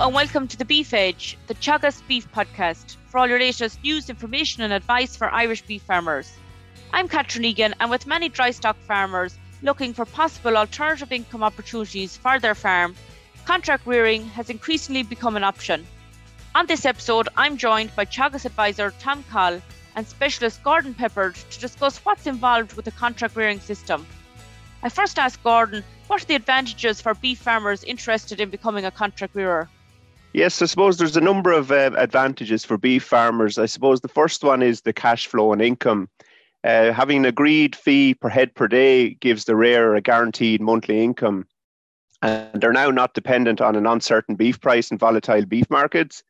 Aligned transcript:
and 0.00 0.14
welcome 0.14 0.48
to 0.48 0.56
the 0.56 0.64
Beef 0.64 0.94
Edge, 0.94 1.36
the 1.46 1.54
Teagasc 1.56 2.00
Beef 2.08 2.26
Podcast, 2.32 2.96
for 3.08 3.18
all 3.18 3.28
your 3.28 3.38
latest 3.38 3.82
news, 3.84 4.08
information, 4.08 4.62
and 4.62 4.72
advice 4.72 5.14
for 5.14 5.28
Irish 5.28 5.60
beef 5.60 5.82
farmers. 5.82 6.32
I'm 6.90 7.06
Catherine 7.06 7.44
Egan, 7.44 7.74
and 7.78 7.90
with 7.90 8.06
many 8.06 8.30
dry 8.30 8.50
stock 8.50 8.78
farmers 8.78 9.36
looking 9.60 9.92
for 9.92 10.06
possible 10.06 10.56
alternative 10.56 11.12
income 11.12 11.42
opportunities 11.42 12.16
for 12.16 12.38
their 12.38 12.54
farm, 12.54 12.96
contract 13.44 13.86
rearing 13.86 14.24
has 14.28 14.48
increasingly 14.48 15.02
become 15.02 15.36
an 15.36 15.44
option. 15.44 15.86
On 16.54 16.64
this 16.64 16.86
episode, 16.86 17.28
I'm 17.36 17.58
joined 17.58 17.94
by 17.94 18.06
Teagasc 18.06 18.46
advisor 18.46 18.94
Tom 19.00 19.22
Coll 19.30 19.60
and 19.96 20.06
specialist 20.06 20.62
Gordon 20.62 20.94
Peppard 20.94 21.34
to 21.50 21.60
discuss 21.60 21.98
what's 21.98 22.26
involved 22.26 22.72
with 22.72 22.86
the 22.86 22.90
contract 22.92 23.36
rearing 23.36 23.60
system. 23.60 24.06
I 24.82 24.88
first 24.88 25.18
asked 25.18 25.44
Gordon 25.44 25.84
what 26.06 26.22
are 26.22 26.26
the 26.26 26.36
advantages 26.36 27.02
for 27.02 27.12
beef 27.12 27.38
farmers 27.38 27.84
interested 27.84 28.40
in 28.40 28.48
becoming 28.48 28.86
a 28.86 28.90
contract 28.90 29.34
rearer? 29.34 29.68
Yes, 30.32 30.62
I 30.62 30.66
suppose 30.66 30.96
there's 30.96 31.16
a 31.16 31.20
number 31.20 31.50
of 31.50 31.72
uh, 31.72 31.90
advantages 31.96 32.64
for 32.64 32.78
beef 32.78 33.02
farmers. 33.02 33.58
I 33.58 33.66
suppose 33.66 34.00
the 34.00 34.08
first 34.08 34.44
one 34.44 34.62
is 34.62 34.82
the 34.82 34.92
cash 34.92 35.26
flow 35.26 35.52
and 35.52 35.60
income. 35.60 36.08
Uh, 36.62 36.92
having 36.92 37.18
an 37.18 37.24
agreed 37.24 37.74
fee 37.74 38.14
per 38.14 38.28
head 38.28 38.54
per 38.54 38.68
day 38.68 39.14
gives 39.14 39.44
the 39.44 39.56
rearer 39.56 39.96
a 39.96 40.00
guaranteed 40.00 40.60
monthly 40.60 41.02
income. 41.02 41.46
And 42.22 42.60
they're 42.60 42.72
now 42.72 42.90
not 42.90 43.14
dependent 43.14 43.60
on 43.60 43.74
an 43.74 43.86
uncertain 43.86 44.36
beef 44.36 44.60
price 44.60 44.90
and 44.90 45.00
volatile 45.00 45.46
beef 45.46 45.68
markets. 45.68 46.22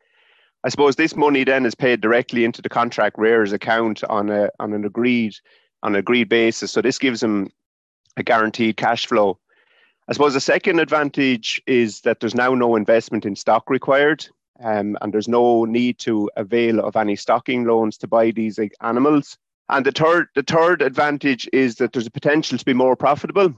I 0.65 0.69
suppose 0.69 0.97
this 0.97 1.17
money 1.17 1.45
then 1.45 1.67
is 1.67 1.75
paid 1.75 2.01
directly 2.01 2.45
into 2.45 2.63
the 2.63 2.69
contract 2.69 3.19
rearer's 3.19 3.53
account 3.53 4.05
on 4.05 4.31
a 4.31 4.51
on 4.61 4.73
an 4.73 4.85
agreed 4.85 5.35
on 5.83 5.95
an 5.95 5.99
agreed 5.99 6.29
basis. 6.29 6.71
So 6.71 6.81
this 6.81 6.99
gives 6.99 7.21
them 7.21 7.49
a 8.17 8.23
guaranteed 8.23 8.77
cash 8.77 9.07
flow. 9.07 9.39
I 10.11 10.13
suppose 10.13 10.35
the 10.35 10.41
second 10.41 10.81
advantage 10.81 11.63
is 11.69 12.01
that 12.01 12.19
there's 12.19 12.35
now 12.35 12.53
no 12.53 12.75
investment 12.75 13.25
in 13.25 13.37
stock 13.37 13.71
required, 13.71 14.27
um, 14.59 14.99
and 15.01 15.15
there's 15.15 15.29
no 15.29 15.65
need 15.65 16.01
to 16.01 16.29
avail 16.37 16.81
of 16.81 16.97
any 16.97 17.15
stocking 17.15 17.63
loans 17.63 17.97
to 17.99 18.09
buy 18.09 18.33
these 18.33 18.59
animals. 18.81 19.39
And 19.69 19.87
the 19.87 19.93
third, 19.93 20.27
the 20.35 20.43
third 20.43 20.83
advantage 20.83 21.49
is 21.53 21.77
that 21.77 21.93
there's 21.93 22.09
a 22.09 22.11
potential 22.11 22.59
to 22.59 22.65
be 22.65 22.75
more 22.75 22.97
profitable. 22.97 23.55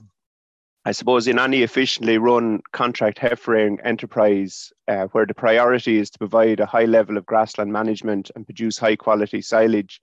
I 0.84 0.92
suppose 0.92 1.26
in 1.26 1.38
any 1.38 1.62
efficiently 1.62 2.18
run 2.18 2.60
contract 2.72 3.18
heifer 3.18 3.56
enterprise, 3.56 4.74
uh, 4.88 5.06
where 5.12 5.24
the 5.24 5.32
priority 5.32 5.96
is 5.96 6.10
to 6.10 6.18
provide 6.18 6.60
a 6.60 6.66
high 6.66 6.84
level 6.84 7.16
of 7.16 7.24
grassland 7.24 7.72
management 7.72 8.30
and 8.36 8.44
produce 8.44 8.76
high 8.76 8.96
quality 8.96 9.40
silage, 9.40 10.02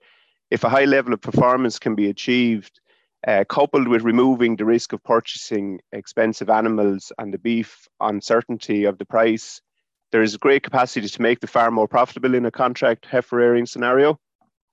if 0.50 0.64
a 0.64 0.68
high 0.68 0.86
level 0.86 1.12
of 1.12 1.20
performance 1.20 1.78
can 1.78 1.94
be 1.94 2.10
achieved, 2.10 2.80
uh, 3.26 3.44
coupled 3.48 3.88
with 3.88 4.02
removing 4.02 4.56
the 4.56 4.64
risk 4.64 4.92
of 4.92 5.02
purchasing 5.04 5.80
expensive 5.92 6.48
animals 6.48 7.12
and 7.18 7.34
the 7.34 7.38
beef 7.38 7.88
uncertainty 8.00 8.84
of 8.84 8.98
the 8.98 9.04
price, 9.04 9.60
there 10.12 10.22
is 10.22 10.36
great 10.36 10.62
capacity 10.62 11.08
to 11.08 11.22
make 11.22 11.40
the 11.40 11.46
farm 11.46 11.74
more 11.74 11.88
profitable 11.88 12.34
in 12.34 12.46
a 12.46 12.50
contract 12.50 13.06
heifer 13.06 13.36
rearing 13.36 13.66
scenario. 13.66 14.18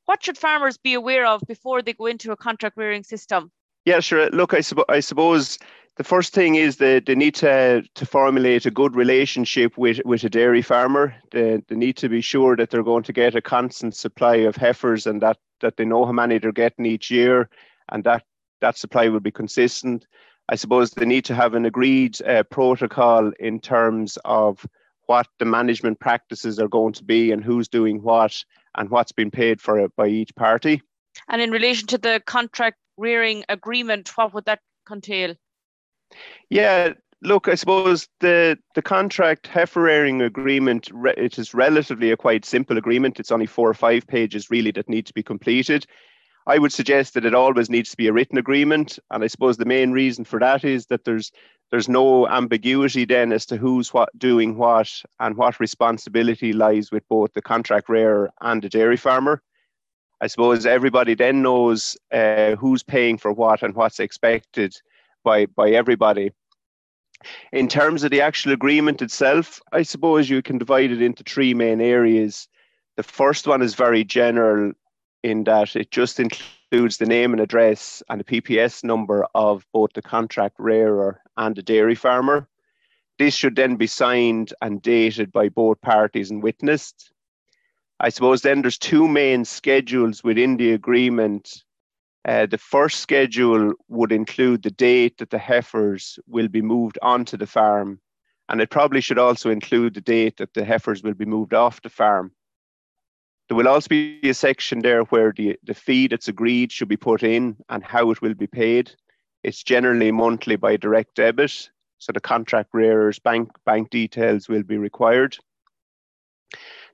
What 0.05 0.23
should 0.23 0.37
farmers 0.37 0.77
be 0.77 0.93
aware 0.93 1.25
of 1.25 1.41
before 1.47 1.81
they 1.81 1.93
go 1.93 2.05
into 2.05 2.31
a 2.31 2.37
contract 2.37 2.77
rearing 2.77 3.03
system? 3.03 3.51
Yeah, 3.85 3.99
sure. 3.99 4.29
Look, 4.29 4.53
I, 4.53 4.61
su- 4.61 4.85
I 4.89 5.01
suppose 5.01 5.59
the 5.97 6.03
first 6.03 6.33
thing 6.33 6.55
is 6.55 6.77
that 6.77 7.05
they 7.05 7.15
need 7.15 7.35
to, 7.35 7.83
to 7.95 8.05
formulate 8.05 8.65
a 8.65 8.71
good 8.71 8.95
relationship 8.95 9.77
with, 9.77 9.99
with 10.05 10.23
a 10.23 10.29
dairy 10.29 10.61
farmer. 10.61 11.13
They, 11.31 11.61
they 11.67 11.75
need 11.75 11.97
to 11.97 12.09
be 12.09 12.21
sure 12.21 12.55
that 12.55 12.69
they're 12.69 12.83
going 12.83 13.03
to 13.03 13.13
get 13.13 13.35
a 13.35 13.41
constant 13.41 13.95
supply 13.95 14.37
of 14.37 14.55
heifers 14.55 15.05
and 15.05 15.21
that, 15.21 15.37
that 15.59 15.75
they 15.75 15.85
know 15.85 16.05
how 16.05 16.13
many 16.13 16.37
they're 16.37 16.51
getting 16.51 16.85
each 16.85 17.11
year 17.11 17.49
and 17.89 18.03
that 18.05 18.23
that 18.61 18.77
supply 18.77 19.09
will 19.09 19.19
be 19.19 19.31
consistent. 19.31 20.05
I 20.49 20.55
suppose 20.55 20.91
they 20.91 21.05
need 21.05 21.25
to 21.25 21.35
have 21.35 21.53
an 21.53 21.65
agreed 21.65 22.21
uh, 22.21 22.43
protocol 22.43 23.31
in 23.39 23.59
terms 23.59 24.17
of 24.23 24.65
what 25.07 25.27
the 25.39 25.45
management 25.45 25.99
practices 25.99 26.59
are 26.59 26.67
going 26.67 26.93
to 26.93 27.03
be 27.03 27.31
and 27.31 27.43
who's 27.43 27.67
doing 27.67 28.01
what 28.01 28.43
and 28.77 28.89
what's 28.89 29.11
been 29.11 29.31
paid 29.31 29.59
for 29.59 29.79
it 29.79 29.91
by 29.95 30.07
each 30.07 30.33
party. 30.35 30.81
And 31.27 31.41
in 31.41 31.51
relation 31.51 31.87
to 31.87 31.97
the 31.97 32.21
contract 32.25 32.77
rearing 32.97 33.43
agreement, 33.49 34.09
what 34.17 34.33
would 34.33 34.45
that 34.45 34.59
contail? 34.85 35.35
Yeah, 36.49 36.93
look, 37.21 37.47
I 37.47 37.55
suppose 37.55 38.07
the 38.19 38.57
the 38.75 38.81
contract 38.81 39.47
heifer 39.47 39.81
rearing 39.81 40.21
agreement 40.21 40.89
it 41.17 41.37
is 41.37 41.53
relatively 41.53 42.11
a 42.11 42.17
quite 42.17 42.45
simple 42.45 42.77
agreement. 42.77 43.19
It's 43.19 43.31
only 43.31 43.45
four 43.45 43.69
or 43.69 43.73
five 43.73 44.07
pages 44.07 44.49
really 44.49 44.71
that 44.71 44.89
need 44.89 45.05
to 45.07 45.13
be 45.13 45.23
completed. 45.23 45.85
I 46.47 46.59
would 46.59 46.71
suggest 46.71 47.13
that 47.13 47.25
it 47.25 47.35
always 47.35 47.69
needs 47.69 47.91
to 47.91 47.97
be 47.97 48.07
a 48.07 48.13
written 48.13 48.37
agreement, 48.37 48.97
and 49.11 49.21
I 49.21 49.27
suppose 49.27 49.57
the 49.57 49.65
main 49.65 49.91
reason 49.91 50.23
for 50.23 50.39
that 50.39 50.63
is 50.63 50.85
that 50.85 51.03
there's 51.03 51.31
there's 51.71 51.89
no 51.89 52.25
ambiguity 52.25 53.03
then 53.03 53.33
as 53.33 53.45
to 53.47 53.57
who's 53.57 53.93
what 53.93 54.17
doing 54.17 54.55
what 54.55 54.89
and 55.19 55.35
what 55.35 55.59
responsibility 55.59 56.53
lies 56.53 56.89
with 56.89 57.05
both 57.09 57.33
the 57.33 57.41
contract 57.41 57.89
rearer 57.89 58.31
and 58.39 58.61
the 58.61 58.69
dairy 58.69 58.95
farmer. 58.95 59.41
I 60.21 60.27
suppose 60.27 60.65
everybody 60.65 61.15
then 61.15 61.41
knows 61.41 61.97
uh, 62.13 62.55
who's 62.55 62.81
paying 62.81 63.17
for 63.17 63.33
what 63.33 63.61
and 63.61 63.75
what's 63.75 63.99
expected 63.99 64.73
by 65.25 65.47
by 65.47 65.71
everybody. 65.71 66.31
In 67.51 67.67
terms 67.67 68.05
of 68.05 68.11
the 68.11 68.21
actual 68.21 68.53
agreement 68.53 69.01
itself, 69.01 69.59
I 69.73 69.81
suppose 69.81 70.29
you 70.29 70.41
can 70.41 70.59
divide 70.59 70.91
it 70.91 71.01
into 71.01 71.23
three 71.23 71.53
main 71.53 71.81
areas. 71.81 72.47
The 72.95 73.03
first 73.03 73.47
one 73.47 73.61
is 73.61 73.75
very 73.75 74.05
general 74.05 74.71
in 75.23 75.43
that 75.45 75.75
it 75.75 75.91
just 75.91 76.19
includes 76.19 76.97
the 76.97 77.05
name 77.05 77.33
and 77.33 77.41
address 77.41 78.03
and 78.09 78.19
the 78.19 78.23
PPS 78.23 78.83
number 78.83 79.25
of 79.33 79.65
both 79.73 79.91
the 79.93 80.01
contract 80.01 80.55
rearer 80.59 81.21
and 81.37 81.55
the 81.55 81.61
dairy 81.61 81.95
farmer. 81.95 82.47
This 83.17 83.35
should 83.35 83.55
then 83.55 83.77
be 83.77 83.87
signed 83.87 84.53
and 84.61 84.81
dated 84.81 85.31
by 85.31 85.49
both 85.49 85.81
parties 85.81 86.29
and 86.29 86.43
witnessed. 86.43 87.11
I 87.99 88.09
suppose 88.09 88.41
then 88.41 88.61
there's 88.61 88.77
two 88.77 89.07
main 89.07 89.43
schedules 89.43 90.23
within 90.23 90.57
the 90.57 90.73
agreement. 90.73 91.63
Uh, 92.27 92.45
the 92.45 92.59
first 92.59 92.99
schedule 92.99 93.73
would 93.87 94.11
include 94.11 94.61
the 94.61 94.69
date 94.71 95.17
that 95.17 95.31
the 95.31 95.39
heifers 95.39 96.19
will 96.27 96.47
be 96.47 96.61
moved 96.61 96.99
onto 97.01 97.37
the 97.37 97.47
farm, 97.47 97.99
and 98.49 98.61
it 98.61 98.69
probably 98.69 99.01
should 99.01 99.17
also 99.17 99.49
include 99.49 99.95
the 99.95 100.01
date 100.01 100.37
that 100.37 100.53
the 100.53 100.63
heifers 100.63 101.01
will 101.01 101.15
be 101.15 101.25
moved 101.25 101.55
off 101.55 101.81
the 101.81 101.89
farm. 101.89 102.31
There 103.47 103.55
will 103.55 103.67
also 103.67 103.87
be 103.87 104.19
a 104.23 104.33
section 104.33 104.79
there 104.79 105.03
where 105.03 105.31
the, 105.31 105.57
the 105.63 105.73
fee 105.73 106.07
that's 106.07 106.27
agreed 106.27 106.71
should 106.71 106.89
be 106.89 106.97
put 106.97 107.23
in 107.23 107.55
and 107.69 107.83
how 107.83 108.11
it 108.11 108.21
will 108.21 108.33
be 108.33 108.47
paid. 108.47 108.91
It's 109.43 109.63
generally 109.63 110.11
monthly 110.11 110.57
by 110.57 110.75
direct 110.75 111.15
debit, 111.15 111.69
so 111.97 112.11
the 112.11 112.19
contract 112.19 112.69
rearer's 112.73 113.19
bank, 113.19 113.49
bank 113.65 113.89
details 113.89 114.49
will 114.49 114.63
be 114.63 114.77
required. 114.77 115.37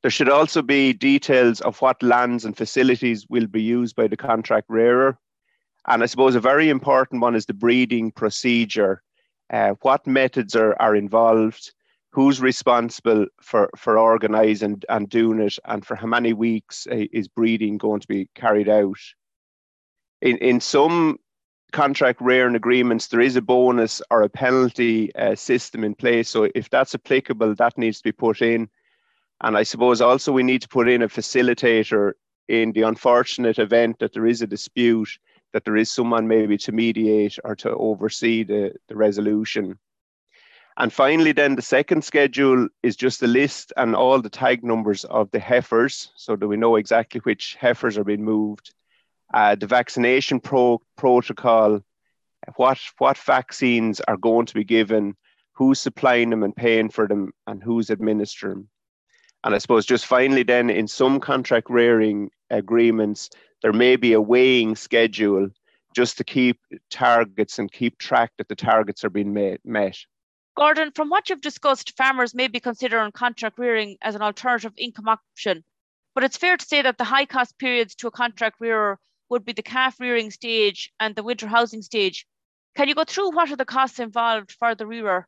There 0.04 0.12
should 0.12 0.30
also 0.30 0.62
be 0.62 0.94
details 0.94 1.62
of 1.62 1.82
what 1.82 2.04
lands 2.04 2.46
and 2.46 2.56
facilities 2.56 3.26
will 3.30 3.48
be 3.48 3.64
used 3.64 3.96
by 3.96 4.08
the 4.08 4.18
contract 4.18 4.70
rearer. 4.70 5.18
And 5.88 6.04
I 6.04 6.06
suppose 6.06 6.36
a 6.36 6.40
very 6.42 6.70
important 6.70 7.22
one 7.22 7.36
is 7.36 7.46
the 7.46 7.54
breeding 7.54 8.12
procedure. 8.12 9.02
Uh, 9.50 9.74
what 9.82 10.06
methods 10.06 10.56
are, 10.56 10.76
are 10.80 10.96
involved? 10.96 11.74
Who's 12.14 12.40
responsible 12.40 13.26
for 13.42 13.70
for 13.76 13.98
organising 13.98 14.82
and 14.88 15.10
doing 15.10 15.40
it, 15.40 15.58
and 15.66 15.86
for 15.86 15.96
how 15.96 16.08
many 16.08 16.32
weeks 16.32 16.88
uh, 16.92 17.06
is 17.12 17.28
breeding 17.28 17.78
going 17.78 18.00
to 18.00 18.08
be 18.08 18.30
carried 18.36 18.70
out. 18.70 19.00
In 20.22 20.38
in 20.38 20.62
some 20.62 21.18
contract 21.72 22.22
rearing 22.22 22.56
agreements, 22.56 23.08
there 23.08 23.20
is 23.20 23.36
a 23.36 23.42
bonus 23.42 24.02
or 24.12 24.22
a 24.22 24.30
penalty 24.30 25.14
uh, 25.16 25.36
system 25.36 25.84
in 25.84 25.96
place. 25.96 26.30
So 26.30 26.48
if 26.54 26.70
that's 26.70 26.94
applicable, 26.94 27.56
that 27.56 27.78
needs 27.78 27.98
to 27.98 28.04
be 28.04 28.12
put 28.12 28.42
in. 28.42 28.70
And 29.42 29.58
I 29.58 29.64
suppose 29.64 30.00
also 30.00 30.32
we 30.32 30.44
need 30.44 30.62
to 30.62 30.68
put 30.68 30.88
in 30.88 31.02
a 31.02 31.10
facilitator 31.10 32.14
in 32.48 32.74
the 32.74 32.84
unfortunate 32.84 33.58
event 33.58 33.98
that 34.00 34.14
there 34.14 34.28
is 34.28 34.42
a 34.42 34.48
dispute, 34.48 35.10
that 35.52 35.66
there 35.66 35.76
is 35.76 35.92
someone 35.92 36.28
maybe 36.28 36.58
to 36.60 36.72
mediate 36.72 37.40
or 37.44 37.56
to 37.56 37.72
oversee 37.72 38.44
the, 38.44 38.74
the 38.88 38.96
resolution. 38.96 39.80
And 40.78 40.92
finally, 40.92 41.34
then 41.34 41.56
the 41.56 41.62
second 41.62 42.04
schedule 42.04 42.68
is 42.82 42.96
just 42.96 43.22
a 43.22 43.28
list 43.28 43.72
and 43.78 43.96
all 43.96 44.22
the 44.22 44.30
tag 44.30 44.64
numbers 44.64 45.06
of 45.06 45.30
the 45.32 45.40
heifers, 45.40 46.12
so 46.16 46.36
that 46.36 46.48
we 46.48 46.58
know 46.58 46.78
exactly 46.78 47.22
which 47.22 47.56
heifers 47.60 47.98
are 47.98 48.04
being 48.04 48.24
moved. 48.24 48.74
Uh, 49.34 49.56
the 49.56 49.68
vaccination 49.68 50.40
pro- 50.40 50.82
protocol, 50.98 51.82
what 52.56 52.80
what 52.98 53.18
vaccines 53.18 54.02
are 54.02 54.18
going 54.18 54.48
to 54.48 54.54
be 54.56 54.64
given, 54.64 55.16
who's 55.54 55.80
supplying 55.80 56.32
them 56.32 56.44
and 56.44 56.56
paying 56.56 56.90
for 56.90 57.08
them, 57.08 57.32
and 57.46 57.64
who's 57.64 57.92
administering 57.92 58.54
them. 58.54 58.70
And 59.44 59.54
I 59.54 59.60
suppose 59.60 59.86
just 59.86 60.06
finally, 60.06 60.44
then 60.44 60.70
in 60.70 60.88
some 60.88 61.20
contract 61.20 61.70
rearing 61.70 62.32
agreements, 62.50 63.30
there 63.62 63.74
may 63.74 63.96
be 63.96 64.14
a 64.14 64.22
weighing 64.22 64.76
schedule 64.76 65.50
just 65.96 66.18
to 66.18 66.24
keep 66.24 66.60
targets 66.90 67.60
and 67.60 67.72
keep 67.72 67.98
track 68.00 68.32
that 68.38 68.48
the 68.48 68.56
targets 68.56 69.04
are 69.04 69.10
being 69.10 69.34
met. 69.34 69.60
Gordon, 70.56 70.92
from 70.92 71.10
what 71.10 71.30
you've 71.30 71.42
discussed, 71.42 71.98
farmers 71.98 72.36
may 72.36 72.48
be 72.48 72.60
considering 72.60 73.12
contract 73.12 73.58
rearing 73.58 73.98
as 74.02 74.14
an 74.14 74.22
alternative 74.22 74.74
income 74.78 75.08
option, 75.08 75.64
but 76.14 76.24
it's 76.24 76.38
fair 76.38 76.58
to 76.58 76.66
say 76.66 76.82
that 76.84 76.98
the 76.98 77.04
high 77.04 77.26
cost 77.26 77.58
periods 77.58 77.96
to 77.96 78.08
a 78.08 78.12
contract 78.12 78.58
rearer 78.60 79.00
would 79.30 79.44
be 79.44 79.54
the 79.54 79.64
calf 79.64 80.00
rearing 80.00 80.30
stage 80.30 80.92
and 81.00 81.16
the 81.16 81.24
winter 81.24 81.48
housing 81.48 81.82
stage. 81.82 82.28
Can 82.76 82.88
you 82.88 82.96
go 82.96 83.04
through 83.04 83.32
what 83.32 83.52
are 83.52 83.56
the 83.56 83.66
costs 83.66 84.00
involved 84.00 84.52
for 84.52 84.76
the 84.76 84.86
rearer? 84.86 85.28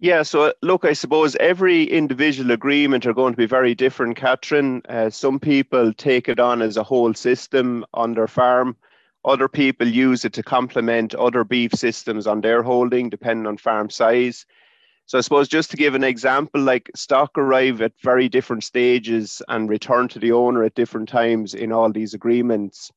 Yeah, 0.00 0.22
so 0.22 0.52
look, 0.62 0.84
I 0.84 0.92
suppose 0.92 1.34
every 1.36 1.84
individual 1.84 2.50
agreement 2.52 3.06
are 3.06 3.14
going 3.14 3.32
to 3.32 3.38
be 3.38 3.46
very 3.46 3.74
different, 3.74 4.16
Catherine. 4.16 4.82
Uh, 4.88 5.10
some 5.10 5.40
people 5.40 5.92
take 5.92 6.28
it 6.28 6.38
on 6.38 6.62
as 6.62 6.76
a 6.76 6.84
whole 6.84 7.14
system 7.14 7.84
on 7.94 8.14
their 8.14 8.28
farm. 8.28 8.76
Other 9.24 9.48
people 9.48 9.88
use 9.88 10.24
it 10.24 10.34
to 10.34 10.42
complement 10.42 11.14
other 11.14 11.42
beef 11.42 11.72
systems 11.74 12.26
on 12.26 12.42
their 12.42 12.62
holding, 12.62 13.10
depending 13.10 13.46
on 13.46 13.56
farm 13.56 13.90
size. 13.90 14.46
So 15.08 15.16
I 15.16 15.22
suppose 15.22 15.48
just 15.48 15.70
to 15.70 15.78
give 15.78 15.94
an 15.94 16.04
example, 16.04 16.60
like 16.60 16.90
stock 16.94 17.38
arrive 17.38 17.80
at 17.80 17.98
very 18.02 18.28
different 18.28 18.62
stages 18.62 19.40
and 19.48 19.70
return 19.70 20.06
to 20.08 20.18
the 20.18 20.32
owner 20.32 20.64
at 20.64 20.74
different 20.74 21.08
times 21.08 21.54
in 21.54 21.72
all 21.72 21.90
these 21.90 22.12
agreements. 22.12 22.92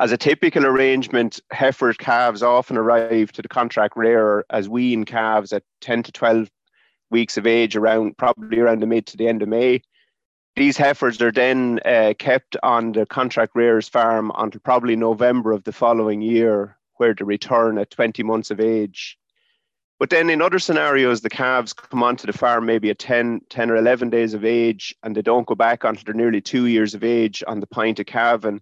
As 0.00 0.10
a 0.10 0.16
typical 0.16 0.66
arrangement, 0.66 1.38
heifer 1.52 1.92
calves 1.92 2.42
often 2.42 2.76
arrive 2.76 3.30
to 3.32 3.42
the 3.42 3.46
contract 3.46 3.96
rearer 3.96 4.44
as 4.50 4.68
wean 4.68 5.04
calves 5.04 5.52
at 5.52 5.62
10 5.80 6.02
to 6.02 6.12
12 6.12 6.50
weeks 7.08 7.36
of 7.36 7.46
age, 7.46 7.76
around 7.76 8.18
probably 8.18 8.58
around 8.58 8.82
the 8.82 8.86
mid 8.86 9.06
to 9.06 9.16
the 9.16 9.28
end 9.28 9.42
of 9.42 9.48
May. 9.48 9.82
These 10.56 10.76
heifers 10.76 11.22
are 11.22 11.30
then 11.30 11.78
uh, 11.84 12.14
kept 12.18 12.56
on 12.64 12.90
the 12.90 13.06
contract 13.06 13.52
rearer's 13.54 13.88
farm 13.88 14.32
until 14.36 14.60
probably 14.60 14.96
November 14.96 15.52
of 15.52 15.62
the 15.62 15.72
following 15.72 16.20
year, 16.20 16.76
where 16.96 17.14
they 17.14 17.24
return 17.24 17.78
at 17.78 17.92
20 17.92 18.24
months 18.24 18.50
of 18.50 18.58
age. 18.58 19.16
But 19.98 20.10
then 20.10 20.28
in 20.28 20.42
other 20.42 20.58
scenarios, 20.58 21.22
the 21.22 21.30
calves 21.30 21.72
come 21.72 22.02
onto 22.02 22.26
the 22.26 22.32
farm 22.36 22.66
maybe 22.66 22.90
at 22.90 22.98
10, 22.98 23.40
10 23.48 23.70
or 23.70 23.76
11 23.76 24.10
days 24.10 24.34
of 24.34 24.44
age, 24.44 24.94
and 25.02 25.16
they 25.16 25.22
don't 25.22 25.46
go 25.46 25.54
back 25.54 25.84
until 25.84 26.02
they're 26.04 26.14
nearly 26.14 26.42
two 26.42 26.66
years 26.66 26.94
of 26.94 27.02
age 27.02 27.42
on 27.46 27.60
the 27.60 27.66
pint 27.66 27.98
of 27.98 28.06
calving. 28.06 28.60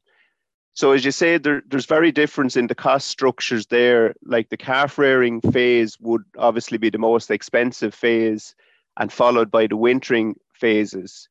So 0.74 0.92
as 0.92 1.04
you 1.04 1.10
say, 1.10 1.38
there, 1.38 1.62
there's 1.66 1.86
very 1.86 2.12
difference 2.12 2.56
in 2.56 2.68
the 2.68 2.74
cost 2.74 3.08
structures 3.08 3.66
there. 3.66 4.14
Like 4.24 4.48
the 4.48 4.56
calf 4.56 4.96
rearing 4.96 5.40
phase 5.40 5.98
would 6.00 6.24
obviously 6.38 6.78
be 6.78 6.90
the 6.90 6.98
most 6.98 7.30
expensive 7.30 7.94
phase 7.94 8.54
and 8.96 9.12
followed 9.12 9.50
by 9.50 9.66
the 9.66 9.76
wintering 9.76 10.36
phases. 10.52 11.28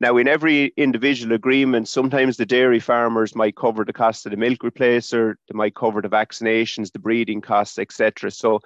Now, 0.00 0.16
in 0.16 0.28
every 0.28 0.72
individual 0.76 1.34
agreement, 1.34 1.88
sometimes 1.88 2.36
the 2.36 2.44
dairy 2.44 2.80
farmers 2.80 3.34
might 3.34 3.56
cover 3.56 3.84
the 3.84 3.92
cost 3.92 4.26
of 4.26 4.30
the 4.30 4.36
milk 4.36 4.58
replacer, 4.60 5.34
they 5.48 5.56
might 5.56 5.74
cover 5.74 6.02
the 6.02 6.08
vaccinations, 6.08 6.90
the 6.90 6.98
breeding 6.98 7.40
costs, 7.40 7.78
etc. 7.78 8.30
So 8.30 8.60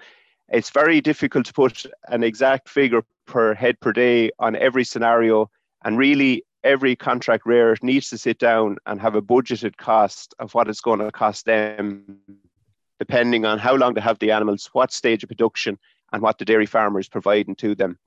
it's 0.49 0.71
very 0.71 1.01
difficult 1.01 1.47
to 1.47 1.53
put 1.53 1.87
an 2.09 2.23
exact 2.23 2.69
figure 2.69 3.03
per 3.27 3.55
head 3.55 3.81
per 3.81 3.93
day 3.93 4.31
on 4.39 4.57
every 4.57 4.85
scenario. 4.85 5.51
And 5.85 5.99
really, 5.99 6.45
every 6.65 6.97
contract 6.97 7.47
rearer 7.47 7.77
needs 7.83 8.11
to 8.11 8.19
sit 8.19 8.39
down 8.39 8.77
and 8.87 9.01
have 9.01 9.15
a 9.15 9.23
budgeted 9.23 9.77
cost 9.77 10.35
of 10.39 10.55
what 10.55 10.69
it's 10.69 10.81
going 10.81 11.01
to 11.01 11.11
cost 11.11 11.47
them, 11.47 12.19
depending 12.99 13.45
on 13.45 13.59
how 13.59 13.75
long 13.75 13.95
they 13.95 14.01
have 14.01 14.19
the 14.19 14.31
animals, 14.31 14.69
what 14.73 14.93
stage 14.93 15.23
of 15.23 15.29
production, 15.29 15.79
and 16.13 16.23
what 16.23 16.39
the 16.39 16.45
dairy 16.45 16.67
farmer 16.67 17.01
is 17.01 17.09
providing 17.09 17.55
to 17.57 17.75
them. 17.75 17.99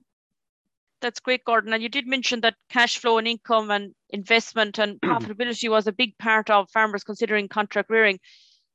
That's 1.01 1.19
great, 1.19 1.45
Gordon. 1.45 1.73
And 1.73 1.81
you 1.81 1.87
did 1.87 2.07
mention 2.07 2.41
that 2.41 2.55
cash 2.69 2.97
flow 2.97 3.17
and 3.17 3.27
income 3.27 3.71
and 3.71 3.93
investment 4.09 4.77
and 4.79 4.99
profitability 5.05 5.69
was 5.69 5.87
a 5.87 5.93
big 5.93 6.17
part 6.17 6.49
of 6.49 6.69
farmers 6.71 7.03
considering 7.03 7.47
contract 7.47 7.89
rearing. 7.89 8.19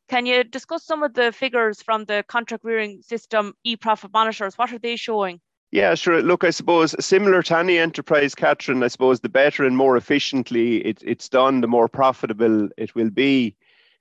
Can 0.09 0.27
you 0.27 0.45
discuss 0.45 0.85
some 0.85 1.03
of 1.03 1.15
the 1.15 1.33
figures 1.33 1.81
from 1.81 2.05
the 2.05 2.25
contract 2.29 2.65
rearing 2.65 3.03
system 3.03 3.55
e-profit 3.65 4.13
monitors? 4.13 4.59
What 4.59 4.73
are 4.73 4.79
they 4.79 4.97
showing? 4.97 5.41
Yeah, 5.73 5.95
sure. 5.95 6.23
Look, 6.23 6.45
I 6.45 6.51
suppose 6.51 6.95
similar 7.05 7.43
to 7.43 7.59
any 7.59 7.79
enterprise, 7.79 8.35
Catherine, 8.35 8.83
I 8.83 8.89
suppose 8.89 9.21
the 9.21 9.29
better 9.29 9.65
and 9.65 9.77
more 9.77 9.97
efficiently 9.97 10.77
it, 10.85 11.03
it's 11.05 11.29
done, 11.29 11.63
the 11.63 11.67
more 11.67 11.89
profitable 11.89 12.69
it 12.77 12.95
will 12.95 13.11
be. 13.11 13.57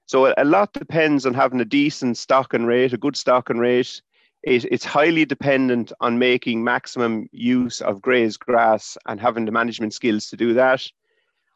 So 0.06 0.34
a 0.38 0.44
lot 0.44 0.74
depends 0.74 1.26
on 1.26 1.34
having 1.34 1.62
a 1.62 1.66
decent 1.66 2.18
stocking 2.18 2.66
rate, 2.66 2.94
a 2.94 2.98
good 2.98 3.16
stocking 3.16 3.58
rate. 3.58 4.02
It, 4.44 4.66
it's 4.66 4.86
highly 4.86 5.26
dependent 5.26 5.94
on 6.02 6.20
making 6.20 6.64
maximum 6.64 7.28
use 7.32 7.80
of 7.82 8.02
grazed 8.02 8.42
grass 8.42 8.98
and 9.08 9.20
having 9.20 9.46
the 9.46 9.52
management 9.52 9.94
skills 9.94 10.30
to 10.30 10.38
do 10.38 10.54
that. 10.54 10.86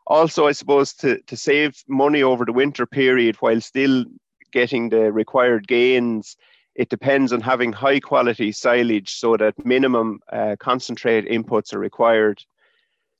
Also, 0.07 0.47
I 0.47 0.53
suppose 0.53 0.93
to, 0.93 1.21
to 1.23 1.35
save 1.35 1.83
money 1.87 2.23
over 2.23 2.45
the 2.45 2.53
winter 2.53 2.85
period 2.85 3.35
while 3.35 3.59
still 3.59 4.05
getting 4.51 4.89
the 4.89 5.11
required 5.11 5.67
gains, 5.67 6.37
it 6.75 6.89
depends 6.89 7.33
on 7.33 7.41
having 7.41 7.73
high 7.73 7.99
quality 7.99 8.51
silage 8.51 9.15
so 9.15 9.35
that 9.37 9.65
minimum 9.65 10.19
uh, 10.31 10.55
concentrate 10.59 11.25
inputs 11.27 11.73
are 11.73 11.79
required. 11.79 12.43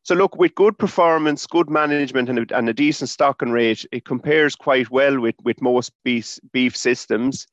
So 0.03 0.15
look, 0.15 0.38
with 0.38 0.56
good 0.56 0.77
performance, 0.77 1.45
good 1.45 1.69
management, 1.69 2.29
and 2.29 2.39
a, 2.39 2.57
and 2.57 2.69
a 2.69 2.74
decent 2.74 3.09
stocking 3.09 3.51
rate, 3.51 3.85
it 3.91 4.06
compares 4.06 4.56
quite 4.56 4.89
well 4.89 5.19
with, 5.19 5.35
with 5.44 5.62
most 5.62 5.91
beef, 6.06 6.39
beef 6.53 6.77
systems. 6.77 7.45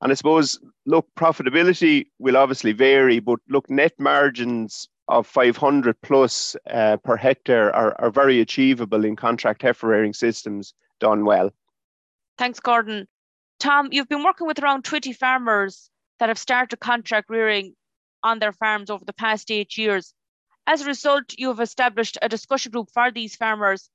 And 0.00 0.12
I 0.12 0.14
suppose, 0.14 0.58
look, 0.86 1.06
profitability 1.18 2.06
will 2.18 2.36
obviously 2.36 2.72
vary, 2.72 3.18
but 3.18 3.40
look, 3.48 3.68
net 3.68 3.92
margins 3.98 4.88
of 5.08 5.26
500 5.26 6.00
plus 6.02 6.56
uh, 6.70 6.98
per 6.98 7.16
hectare 7.16 7.74
are, 7.74 8.00
are 8.00 8.10
very 8.10 8.40
achievable 8.40 9.04
in 9.04 9.16
contract 9.16 9.62
heifer 9.62 9.88
rearing 9.88 10.12
systems 10.12 10.74
done 11.00 11.24
well. 11.24 11.50
Thanks, 12.36 12.60
Gordon. 12.60 13.08
Tom, 13.58 13.88
you've 13.90 14.08
been 14.08 14.22
working 14.22 14.46
with 14.46 14.60
around 14.60 14.84
20 14.84 15.12
farmers 15.12 15.90
that 16.18 16.28
have 16.28 16.38
started 16.38 16.78
contract 16.78 17.28
rearing 17.28 17.74
on 18.22 18.38
their 18.38 18.52
farms 18.52 18.90
over 18.90 19.04
the 19.04 19.12
past 19.12 19.50
eight 19.50 19.76
years. 19.76 20.14
As 20.66 20.82
a 20.82 20.86
result, 20.86 21.34
you 21.36 21.48
have 21.48 21.60
established 21.60 22.18
a 22.20 22.28
discussion 22.28 22.72
group 22.72 22.88
for 22.92 23.10
these 23.10 23.34
farmers. 23.36 23.88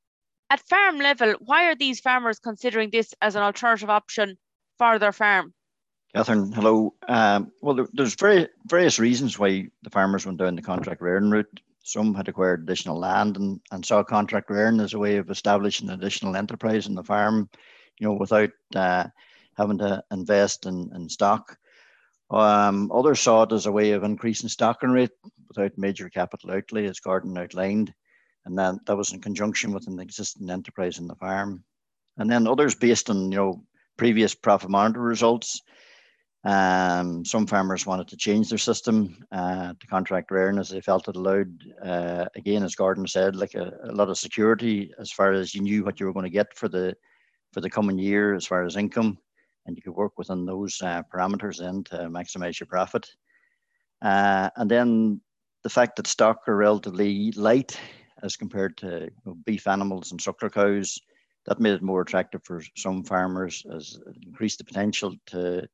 At 0.50 0.60
farm 0.68 0.98
level, 0.98 1.36
why 1.40 1.66
are 1.66 1.76
these 1.76 2.00
farmers 2.00 2.40
considering 2.40 2.90
this 2.90 3.14
as 3.22 3.36
an 3.36 3.44
alternative 3.44 3.90
option 3.90 4.38
for 4.78 5.00
their 5.00 5.12
farm? 5.12 5.54
Catherine, 6.14 6.52
hello. 6.52 6.94
Um, 7.08 7.52
well, 7.62 7.76
there, 7.76 7.88
there's 7.94 8.16
very, 8.16 8.48
various 8.68 9.00
reasons 9.00 9.40
why 9.40 9.68
the 9.82 9.90
farmers 9.90 10.26
went 10.26 10.40
down 10.40 10.56
the 10.56 10.62
contract 10.62 11.02
rearing 11.02 11.32
route. 11.32 11.60
Some 11.84 12.14
had 12.14 12.28
acquired 12.28 12.64
additional 12.64 13.00
land 13.00 13.38
and, 13.38 13.60
and 13.72 13.86
saw 13.86 14.04
contract 14.04 14.50
rearing 14.50 14.80
as 14.80 14.94
a 14.94 15.00
way 15.00 15.18
of 15.18 15.30
establishing 15.30 15.90
additional 15.90 16.36
enterprise 16.36 16.88
in 16.88 16.96
the 16.96 17.04
farm, 17.04 17.50
you 18.00 18.08
know, 18.08 18.14
without 18.14 18.52
uh, 18.76 19.06
having 19.58 19.78
to 19.80 20.04
invest 20.12 20.66
in, 20.66 20.92
in 20.96 21.10
stock. 21.10 21.58
Um, 22.30 22.92
others 22.92 23.20
saw 23.20 23.44
it 23.44 23.52
as 23.52 23.66
a 23.66 23.72
way 23.72 23.92
of 23.92 24.04
increasing 24.04 24.50
stocking 24.50 24.90
rate 24.90 25.12
without 25.48 25.78
major 25.78 26.10
capital 26.10 26.52
outlay, 26.52 26.88
as 26.88 27.00
Gordon 27.00 27.38
outlined. 27.38 27.94
And 28.46 28.58
then 28.58 28.80
that 28.86 28.98
was 28.98 29.14
in 29.14 29.22
conjunction 29.22 29.72
with 29.72 29.88
an 29.88 30.00
existing 30.00 30.50
enterprise 30.50 30.98
in 30.98 31.08
the 31.08 31.16
farm. 31.16 31.64
And 32.18 32.30
then 32.30 32.48
others 32.48 32.76
based 32.76 33.10
on, 33.10 33.32
you 33.32 33.38
know, 33.38 33.64
previous 33.98 34.36
profit 34.36 34.70
monitor 34.70 35.02
results. 35.02 35.62
Um, 36.46 37.24
some 37.24 37.48
farmers 37.48 37.86
wanted 37.86 38.10
to 38.10 38.18
change 38.18 38.50
their 38.50 38.58
system 38.58 39.26
uh, 39.32 39.74
to 39.80 39.88
contract 39.88 40.30
rearing 40.30 40.58
as 40.58 40.70
they 40.70 40.82
felt 40.82 41.08
it 41.08 41.16
allowed, 41.16 41.54
uh, 41.82 42.26
again, 42.36 42.64
as 42.64 42.76
Gordon 42.76 43.08
said, 43.08 43.38
like 43.38 43.54
a, 43.54 43.72
a, 43.84 43.94
lot 43.94 44.10
of 44.10 44.18
security 44.18 44.92
as 45.00 45.10
far 45.10 45.32
as 45.32 45.56
you 45.56 45.62
knew 45.62 45.86
what 45.86 46.02
you 46.02 46.06
were 46.06 46.12
going 46.12 46.26
to 46.26 46.30
get 46.30 46.54
for 46.58 46.68
the 46.68 46.96
for 47.54 47.62
the 47.62 47.70
coming 47.70 47.98
year 47.98 48.34
as 48.34 48.46
far 48.46 48.66
as 48.66 48.76
income 48.76 49.18
and 49.66 49.76
you 49.76 49.82
could 49.82 49.96
work 49.96 50.18
within 50.18 50.46
those 50.46 50.82
uh, 50.82 51.04
parameters 51.14 51.60
then 51.60 51.84
to 51.86 52.10
maximize 52.10 52.60
your 52.60 52.68
profit. 52.68 53.08
Uh, 54.02 54.50
and 54.58 54.70
then 54.70 55.22
the 55.64 55.70
fact 55.70 55.96
that 55.96 56.08
stock 56.08 56.40
are 56.48 56.56
relatively 56.56 57.32
light 57.32 57.80
as 58.22 58.36
compared 58.36 58.78
to 58.78 59.02
you 59.04 59.12
know, 59.26 59.36
beef 59.46 59.68
animals 59.68 60.12
and 60.12 60.20
suckler 60.20 60.52
cows, 60.52 61.00
that 61.46 61.60
made 61.60 61.74
it 61.74 61.82
more 61.82 62.02
attractive 62.02 62.42
for 62.44 62.62
some 62.78 63.04
farmers 63.04 63.66
as 63.76 64.00
it 64.08 64.16
increased 64.26 64.60
the 64.60 64.64
potential 64.64 65.14
to 65.26 65.68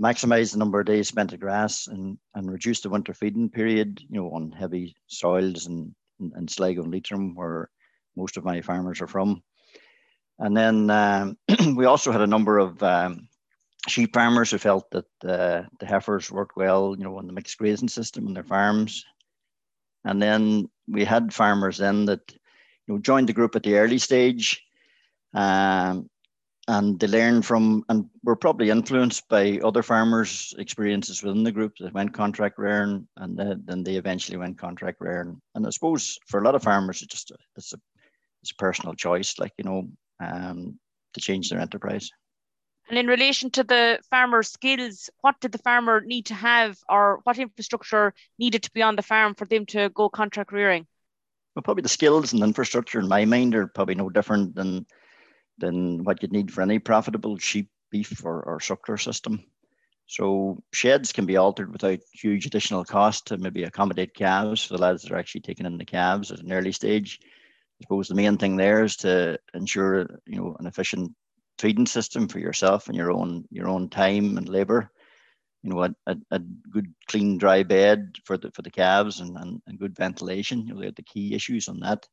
maximize 0.00 0.52
the 0.52 0.58
number 0.58 0.80
of 0.80 0.86
days 0.86 1.08
spent 1.08 1.32
at 1.32 1.40
grass 1.40 1.86
and, 1.86 2.18
and 2.34 2.50
reduce 2.50 2.80
the 2.80 2.88
winter 2.88 3.14
feeding 3.14 3.48
period, 3.48 4.00
you 4.08 4.20
know, 4.20 4.30
on 4.30 4.50
heavy 4.50 4.96
soils 5.06 5.66
and, 5.66 5.94
and, 6.20 6.32
and 6.34 6.50
Sligo 6.50 6.82
and 6.82 6.92
Leitrim, 6.92 7.34
where 7.34 7.70
most 8.16 8.36
of 8.36 8.44
my 8.44 8.60
farmers 8.60 9.00
are 9.00 9.06
from. 9.06 9.42
And 10.38 10.56
then 10.56 10.90
um, 10.90 11.38
we 11.76 11.84
also 11.84 12.12
had 12.12 12.20
a 12.20 12.26
number 12.26 12.58
of 12.58 12.82
um, 12.82 13.28
sheep 13.88 14.14
farmers 14.14 14.50
who 14.50 14.58
felt 14.58 14.90
that 14.90 15.06
uh, 15.24 15.62
the 15.78 15.86
heifers 15.86 16.30
worked 16.30 16.56
well, 16.56 16.94
you 16.96 17.04
know, 17.04 17.18
on 17.18 17.26
the 17.26 17.32
mixed 17.32 17.58
grazing 17.58 17.88
system 17.88 18.26
on 18.26 18.34
their 18.34 18.44
farms. 18.44 19.04
And 20.04 20.20
then 20.20 20.68
we 20.88 21.04
had 21.04 21.32
farmers 21.32 21.78
then 21.78 22.06
that, 22.06 22.20
you 22.86 22.94
know, 22.94 23.00
joined 23.00 23.28
the 23.28 23.32
group 23.32 23.56
at 23.56 23.62
the 23.62 23.76
early 23.76 23.98
stage, 23.98 24.62
um, 25.32 26.10
and 26.66 26.98
they 26.98 27.06
learned 27.06 27.44
from 27.44 27.84
and 27.88 28.08
were 28.22 28.36
probably 28.36 28.70
influenced 28.70 29.28
by 29.28 29.58
other 29.62 29.82
farmers' 29.82 30.54
experiences 30.58 31.22
within 31.22 31.42
the 31.42 31.52
group 31.52 31.72
that 31.78 31.92
went 31.92 32.14
contract 32.14 32.58
rearing, 32.58 33.06
and 33.16 33.38
then 33.38 33.84
they 33.84 33.96
eventually 33.96 34.38
went 34.38 34.58
contract 34.58 34.98
rearing. 35.00 35.40
And 35.54 35.66
I 35.66 35.70
suppose 35.70 36.18
for 36.26 36.40
a 36.40 36.44
lot 36.44 36.54
of 36.54 36.62
farmers, 36.62 37.02
it's 37.02 37.12
just 37.12 37.30
a, 37.30 37.36
it's 37.56 37.72
a 37.72 37.78
it's 38.42 38.52
a 38.52 38.56
personal 38.56 38.94
choice. 38.94 39.38
Like 39.38 39.52
you 39.58 39.64
know, 39.64 39.88
um, 40.20 40.78
to 41.14 41.20
change 41.20 41.50
their 41.50 41.60
enterprise. 41.60 42.10
And 42.88 42.98
in 42.98 43.06
relation 43.06 43.50
to 43.52 43.64
the 43.64 43.98
farmer 44.10 44.42
skills, 44.42 45.08
what 45.22 45.40
did 45.40 45.52
the 45.52 45.58
farmer 45.58 46.02
need 46.02 46.26
to 46.26 46.34
have, 46.34 46.76
or 46.88 47.20
what 47.24 47.38
infrastructure 47.38 48.12
needed 48.38 48.62
to 48.64 48.70
be 48.72 48.82
on 48.82 48.96
the 48.96 49.02
farm 49.02 49.34
for 49.34 49.46
them 49.46 49.64
to 49.66 49.88
go 49.88 50.10
contract 50.10 50.52
rearing? 50.52 50.86
Well, 51.54 51.62
probably 51.62 51.82
the 51.82 51.88
skills 51.88 52.32
and 52.32 52.42
infrastructure, 52.42 52.98
in 52.98 53.08
my 53.08 53.24
mind, 53.24 53.54
are 53.54 53.68
probably 53.68 53.94
no 53.94 54.10
different 54.10 54.54
than 54.54 54.86
than 55.58 56.02
what 56.04 56.20
you'd 56.20 56.32
need 56.32 56.52
for 56.52 56.62
any 56.62 56.80
profitable 56.80 57.38
sheep, 57.38 57.70
beef, 57.90 58.24
or, 58.24 58.42
or 58.42 58.58
suckler 58.58 59.00
system. 59.00 59.44
So 60.06 60.62
sheds 60.72 61.12
can 61.12 61.26
be 61.26 61.36
altered 61.36 61.72
without 61.72 62.00
huge 62.12 62.44
additional 62.44 62.84
cost 62.84 63.28
to 63.28 63.38
maybe 63.38 63.62
accommodate 63.62 64.14
calves 64.14 64.64
for 64.64 64.74
the 64.74 64.82
lads 64.82 65.02
that 65.02 65.12
are 65.12 65.16
actually 65.16 65.42
taking 65.42 65.64
in 65.64 65.78
the 65.78 65.84
calves 65.84 66.32
at 66.32 66.40
an 66.40 66.52
early 66.52 66.72
stage. 66.72 67.20
Suppose 67.84 68.08
the 68.08 68.14
main 68.14 68.38
thing 68.38 68.56
there 68.56 68.82
is 68.82 68.96
to 68.96 69.38
ensure 69.52 70.08
you 70.24 70.38
know 70.38 70.56
an 70.58 70.66
efficient 70.66 71.12
feeding 71.58 71.84
system 71.84 72.28
for 72.28 72.38
yourself 72.38 72.88
and 72.88 72.96
your 72.96 73.12
own 73.12 73.44
your 73.50 73.68
own 73.68 73.90
time 73.90 74.38
and 74.38 74.48
labour. 74.48 74.90
You 75.62 75.68
know, 75.68 75.82
a, 75.84 75.94
a, 76.06 76.16
a, 76.30 76.38
good 76.70 76.94
clean 77.08 77.36
dry 77.36 77.62
bed 77.62 78.16
for 78.24 78.38
the 78.38 78.50
for 78.52 78.62
the 78.62 78.70
calves 78.70 79.20
and, 79.20 79.36
and, 79.36 79.60
and 79.66 79.78
good 79.78 79.94
ventilation. 79.94 80.66
You 80.66 80.72
know, 80.72 80.90
the 80.96 81.02
key 81.02 81.34
issues 81.34 81.68
on 81.68 81.80
that. 81.80 82.08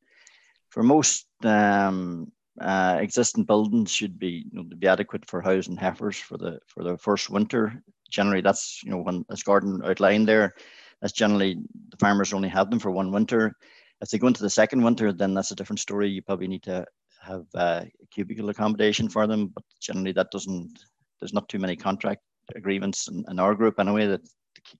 For 0.68 0.82
most 0.82 1.26
um, 1.42 2.30
uh, 2.60 2.98
existing 3.00 3.44
buildings 3.44 3.90
should 3.90 4.18
be 4.18 4.44
you 4.52 4.62
know 4.62 4.64
be 4.64 4.86
adequate 4.86 5.26
for 5.26 5.40
housing 5.40 5.76
heifers 5.78 6.18
for 6.18 6.36
the 6.36 6.58
for 6.66 6.84
the 6.84 6.98
first 6.98 7.30
winter. 7.30 7.82
Generally, 8.10 8.42
that's 8.42 8.82
you 8.84 8.90
know 8.90 8.98
when 8.98 9.24
as 9.30 9.42
Gordon 9.42 9.80
outlined 9.86 10.28
there, 10.28 10.52
that's 11.00 11.14
generally 11.14 11.54
the 11.88 11.96
farmers 11.96 12.34
only 12.34 12.50
have 12.50 12.68
them 12.68 12.78
for 12.78 12.90
one 12.90 13.10
winter. 13.10 13.56
If 14.02 14.10
they 14.10 14.18
go 14.18 14.26
into 14.26 14.42
the 14.42 14.50
second 14.50 14.82
winter, 14.82 15.12
then 15.12 15.32
that's 15.32 15.52
a 15.52 15.54
different 15.54 15.78
story. 15.78 16.08
You 16.08 16.22
probably 16.22 16.48
need 16.48 16.64
to 16.64 16.84
have 17.20 17.46
uh, 17.54 17.84
cubicle 18.10 18.48
accommodation 18.48 19.08
for 19.08 19.28
them, 19.28 19.46
but 19.46 19.62
generally 19.80 20.12
that 20.12 20.32
doesn't. 20.32 20.80
There's 21.20 21.32
not 21.32 21.48
too 21.48 21.60
many 21.60 21.76
contract 21.76 22.20
agreements 22.56 23.06
in, 23.06 23.24
in 23.30 23.38
our 23.38 23.54
group 23.54 23.78
anyway 23.78 24.06
that 24.08 24.28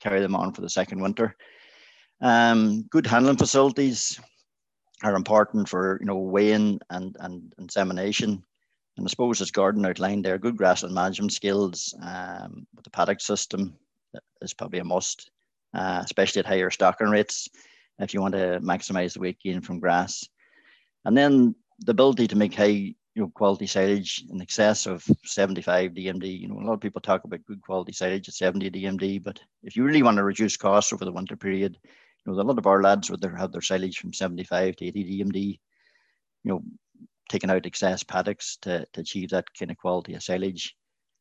carry 0.01 0.21
them 0.21 0.35
on 0.35 0.53
for 0.53 0.61
the 0.61 0.69
second 0.69 1.01
winter. 1.01 1.37
Um, 2.21 2.83
good 2.91 3.07
handling 3.07 3.37
facilities 3.37 4.19
are 5.05 5.15
important 5.15 5.69
for 5.69 5.99
you 6.01 6.07
know 6.07 6.19
weighing 6.19 6.81
and, 6.91 7.17
and 7.21 7.55
insemination. 7.59 8.43
And 8.97 9.07
I 9.07 9.09
suppose 9.09 9.41
as 9.41 9.53
Gordon 9.53 9.87
outlined 9.87 10.25
there, 10.25 10.37
good 10.37 10.57
grassland 10.57 10.97
management 10.97 11.33
skills 11.33 11.95
um, 12.03 12.67
with 12.75 12.85
the 12.85 12.91
paddock 12.91 13.21
system 13.21 13.75
is 14.43 14.53
probably 14.53 14.81
a 14.81 14.85
must, 14.85 15.31
uh, 15.75 16.03
especially 16.05 16.41
at 16.41 16.47
higher 16.47 16.71
stocking 16.71 17.09
rates 17.09 17.49
if 17.99 18.15
you 18.15 18.21
want 18.21 18.35
to 18.35 18.61
maximize 18.63 19.15
the 19.15 19.21
weight 19.21 19.39
gain 19.41 19.61
from 19.61 19.81
grass. 19.81 20.27
And 21.05 21.17
then 21.17 21.55
the 21.81 21.93
ability 21.93 22.29
to 22.29 22.37
make 22.37 22.55
high 22.55 22.95
you 23.15 23.23
know, 23.23 23.29
quality 23.35 23.67
silage 23.67 24.25
in 24.31 24.41
excess 24.41 24.87
of 24.87 25.05
75 25.25 25.93
DMD. 25.93 26.41
You 26.41 26.49
know, 26.49 26.59
a 26.59 26.65
lot 26.65 26.75
of 26.75 26.81
people 26.81 27.01
talk 27.01 27.25
about 27.25 27.45
good 27.45 27.61
quality 27.61 27.93
silage 27.93 28.29
at 28.29 28.35
70 28.35 28.71
DMD, 28.71 29.23
but 29.23 29.41
if 29.63 29.77
you 29.77 29.85
really 29.85 30.03
want 30.03 30.17
to 30.17 30.25
reduce 30.25 30.57
costs 30.57 30.93
over 30.93 31.05
the 31.05 31.13
winter 31.13 31.37
period, 31.37 31.79
you 31.85 32.33
know, 32.33 32.41
a 32.41 32.43
lot 32.43 32.59
of 32.59 32.67
our 32.67 32.83
lads 32.83 33.11
would 33.11 33.23
have 33.23 33.53
their 33.53 33.61
silage 33.61 33.99
from 33.99 34.15
75 34.15 34.77
to 34.77 34.87
80 34.87 35.25
DMD, 35.25 35.37
you 36.45 36.51
know, 36.51 36.63
taking 37.29 37.51
out 37.51 37.67
excess 37.67 38.03
paddocks 38.03 38.57
to, 38.63 38.87
to 38.93 39.01
achieve 39.01 39.31
that 39.31 39.47
kind 39.59 39.71
of 39.71 39.77
quality 39.77 40.15
of 40.15 40.23
silage. 40.23 40.75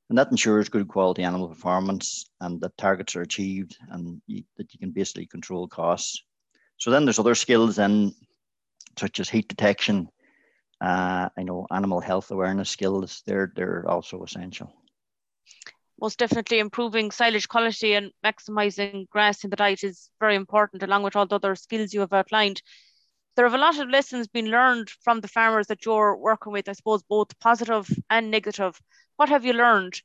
And 0.09 0.17
that 0.17 0.31
ensures 0.31 0.69
good 0.69 0.87
quality 0.87 1.23
animal 1.23 1.47
performance 1.47 2.25
and 2.41 2.59
that 2.61 2.77
targets 2.77 3.15
are 3.15 3.21
achieved 3.21 3.77
and 3.89 4.21
you, 4.27 4.43
that 4.57 4.73
you 4.73 4.79
can 4.79 4.91
basically 4.91 5.25
control 5.25 5.67
costs. 5.67 6.23
So 6.81 6.89
then 6.89 7.05
there's 7.05 7.19
other 7.19 7.35
skills 7.35 7.75
then, 7.75 8.15
such 8.97 9.19
as 9.19 9.29
heat 9.29 9.47
detection, 9.47 10.09
uh, 10.81 11.29
I 11.37 11.43
know 11.43 11.67
animal 11.69 12.01
health 12.01 12.31
awareness 12.31 12.71
skills, 12.71 13.21
they're, 13.27 13.53
they're 13.55 13.87
also 13.87 14.23
essential 14.23 14.73
most 16.01 16.17
definitely 16.17 16.57
improving 16.57 17.11
silage 17.11 17.47
quality 17.47 17.93
and 17.93 18.11
maximizing 18.25 19.07
grass 19.09 19.43
in 19.43 19.51
the 19.51 19.55
diet 19.55 19.83
is 19.83 20.09
very 20.19 20.35
important, 20.35 20.81
along 20.81 21.03
with 21.03 21.15
all 21.15 21.27
the 21.27 21.35
other 21.35 21.55
skills 21.55 21.93
you 21.93 21.99
have 21.99 22.11
outlined. 22.11 22.61
There 23.35 23.45
have 23.45 23.53
a 23.53 23.59
lot 23.59 23.79
of 23.79 23.87
lessons 23.87 24.27
been 24.27 24.47
learned 24.47 24.89
from 24.89 25.21
the 25.21 25.27
farmers 25.27 25.67
that 25.67 25.85
you're 25.85 26.17
working 26.17 26.51
with, 26.51 26.67
I 26.67 26.73
suppose, 26.73 27.03
both 27.03 27.39
positive 27.39 27.87
and 28.09 28.31
negative. 28.31 28.81
What 29.17 29.29
have 29.29 29.45
you 29.45 29.53
learned? 29.53 30.01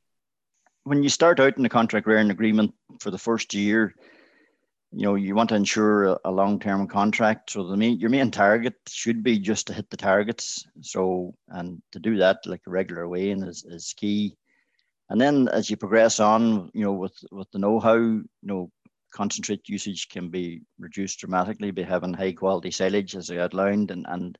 When 0.83 1.01
you 1.01 1.09
start 1.09 1.39
out 1.39 1.57
in 1.57 1.65
a 1.65 1.69
contract 1.69 2.05
rearing 2.05 2.29
agreement 2.29 2.75
for 2.99 3.09
the 3.09 3.17
first 3.17 3.55
year, 3.55 3.95
you 4.97 5.03
know 5.03 5.13
you 5.13 5.35
want 5.35 5.49
to 5.49 5.55
ensure 5.55 6.19
a, 6.25 6.31
long-term 6.31 6.87
contract. 6.87 7.51
So 7.51 7.67
the 7.67 7.77
main 7.77 7.99
your 7.99 8.09
main 8.09 8.31
target 8.31 8.73
should 8.89 9.21
be 9.21 9.37
just 9.37 9.67
to 9.67 9.73
hit 9.73 9.87
the 9.91 9.97
targets. 9.97 10.65
So 10.81 11.35
and 11.49 11.79
to 11.91 11.99
do 11.99 12.17
that 12.17 12.37
like 12.47 12.61
a 12.65 12.71
regular 12.71 13.07
weighing 13.07 13.43
is, 13.43 13.63
is 13.63 13.93
key. 13.95 14.35
And 15.09 15.21
then 15.21 15.49
as 15.49 15.69
you 15.69 15.77
progress 15.77 16.19
on, 16.19 16.71
you 16.73 16.83
know, 16.83 16.93
with, 16.93 17.13
with 17.31 17.49
the 17.51 17.59
know-how, 17.59 17.95
you 17.95 18.25
know, 18.41 18.71
concentrate 19.13 19.69
usage 19.69 20.09
can 20.09 20.29
be 20.29 20.61
reduced 20.79 21.19
dramatically 21.19 21.69
by 21.71 21.83
having 21.83 22.13
high 22.13 22.33
quality 22.33 22.71
silage 22.71 23.15
as 23.15 23.29
I 23.29 23.37
outlined 23.37 23.91
and 23.91 24.05
and 24.09 24.37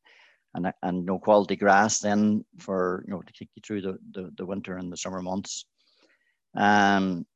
and, 0.55 0.73
and 0.81 1.05
no 1.05 1.19
quality 1.19 1.55
grass 1.55 1.99
then 1.99 2.43
for 2.57 3.03
you 3.05 3.13
know 3.13 3.21
to 3.21 3.33
take 3.33 3.49
you 3.55 3.61
through 3.63 3.81
the, 3.81 3.97
the, 4.11 4.31
the 4.37 4.45
winter 4.45 4.77
and 4.77 4.91
the 4.91 4.97
summer 4.97 5.21
months. 5.21 5.65
Um, 6.55 7.27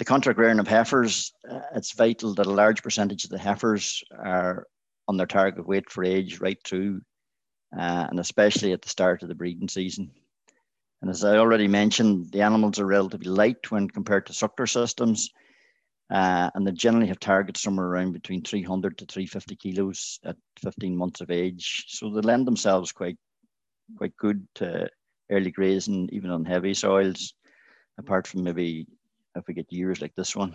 the 0.00 0.04
contract 0.06 0.38
rearing 0.38 0.58
of 0.58 0.66
heifers, 0.66 1.30
uh, 1.46 1.60
it's 1.74 1.92
vital 1.92 2.32
that 2.32 2.46
a 2.46 2.50
large 2.50 2.82
percentage 2.82 3.24
of 3.24 3.30
the 3.30 3.38
heifers 3.38 4.02
are 4.18 4.66
on 5.06 5.18
their 5.18 5.26
target 5.26 5.68
weight 5.68 5.90
for 5.90 6.02
age 6.02 6.40
right 6.40 6.56
through, 6.64 7.02
uh, 7.76 8.06
and 8.08 8.18
especially 8.18 8.72
at 8.72 8.80
the 8.80 8.88
start 8.88 9.22
of 9.22 9.28
the 9.28 9.34
breeding 9.34 9.68
season. 9.68 10.10
And 11.02 11.10
as 11.10 11.22
I 11.22 11.36
already 11.36 11.68
mentioned, 11.68 12.32
the 12.32 12.40
animals 12.40 12.78
are 12.78 12.86
relatively 12.86 13.30
light 13.30 13.70
when 13.70 13.90
compared 13.90 14.24
to 14.26 14.32
suckler 14.32 14.66
systems. 14.66 15.28
Uh, 16.08 16.48
and 16.54 16.66
they 16.66 16.72
generally 16.72 17.08
have 17.08 17.20
targets 17.20 17.60
somewhere 17.60 17.86
around 17.86 18.12
between 18.12 18.42
300 18.42 18.96
to 18.96 19.04
350 19.04 19.56
kilos 19.56 20.18
at 20.24 20.36
15 20.62 20.96
months 20.96 21.20
of 21.20 21.30
age. 21.30 21.84
So 21.88 22.08
they 22.08 22.22
lend 22.22 22.46
themselves 22.46 22.90
quite 22.90 23.18
quite 23.98 24.16
good 24.16 24.48
to 24.54 24.88
early 25.30 25.50
grazing, 25.50 26.08
even 26.10 26.30
on 26.30 26.46
heavy 26.46 26.72
soils, 26.72 27.34
apart 27.98 28.26
from 28.26 28.44
maybe 28.44 28.86
if 29.36 29.46
we 29.46 29.54
get 29.54 29.72
years 29.72 30.00
like 30.00 30.14
this 30.14 30.34
one. 30.34 30.54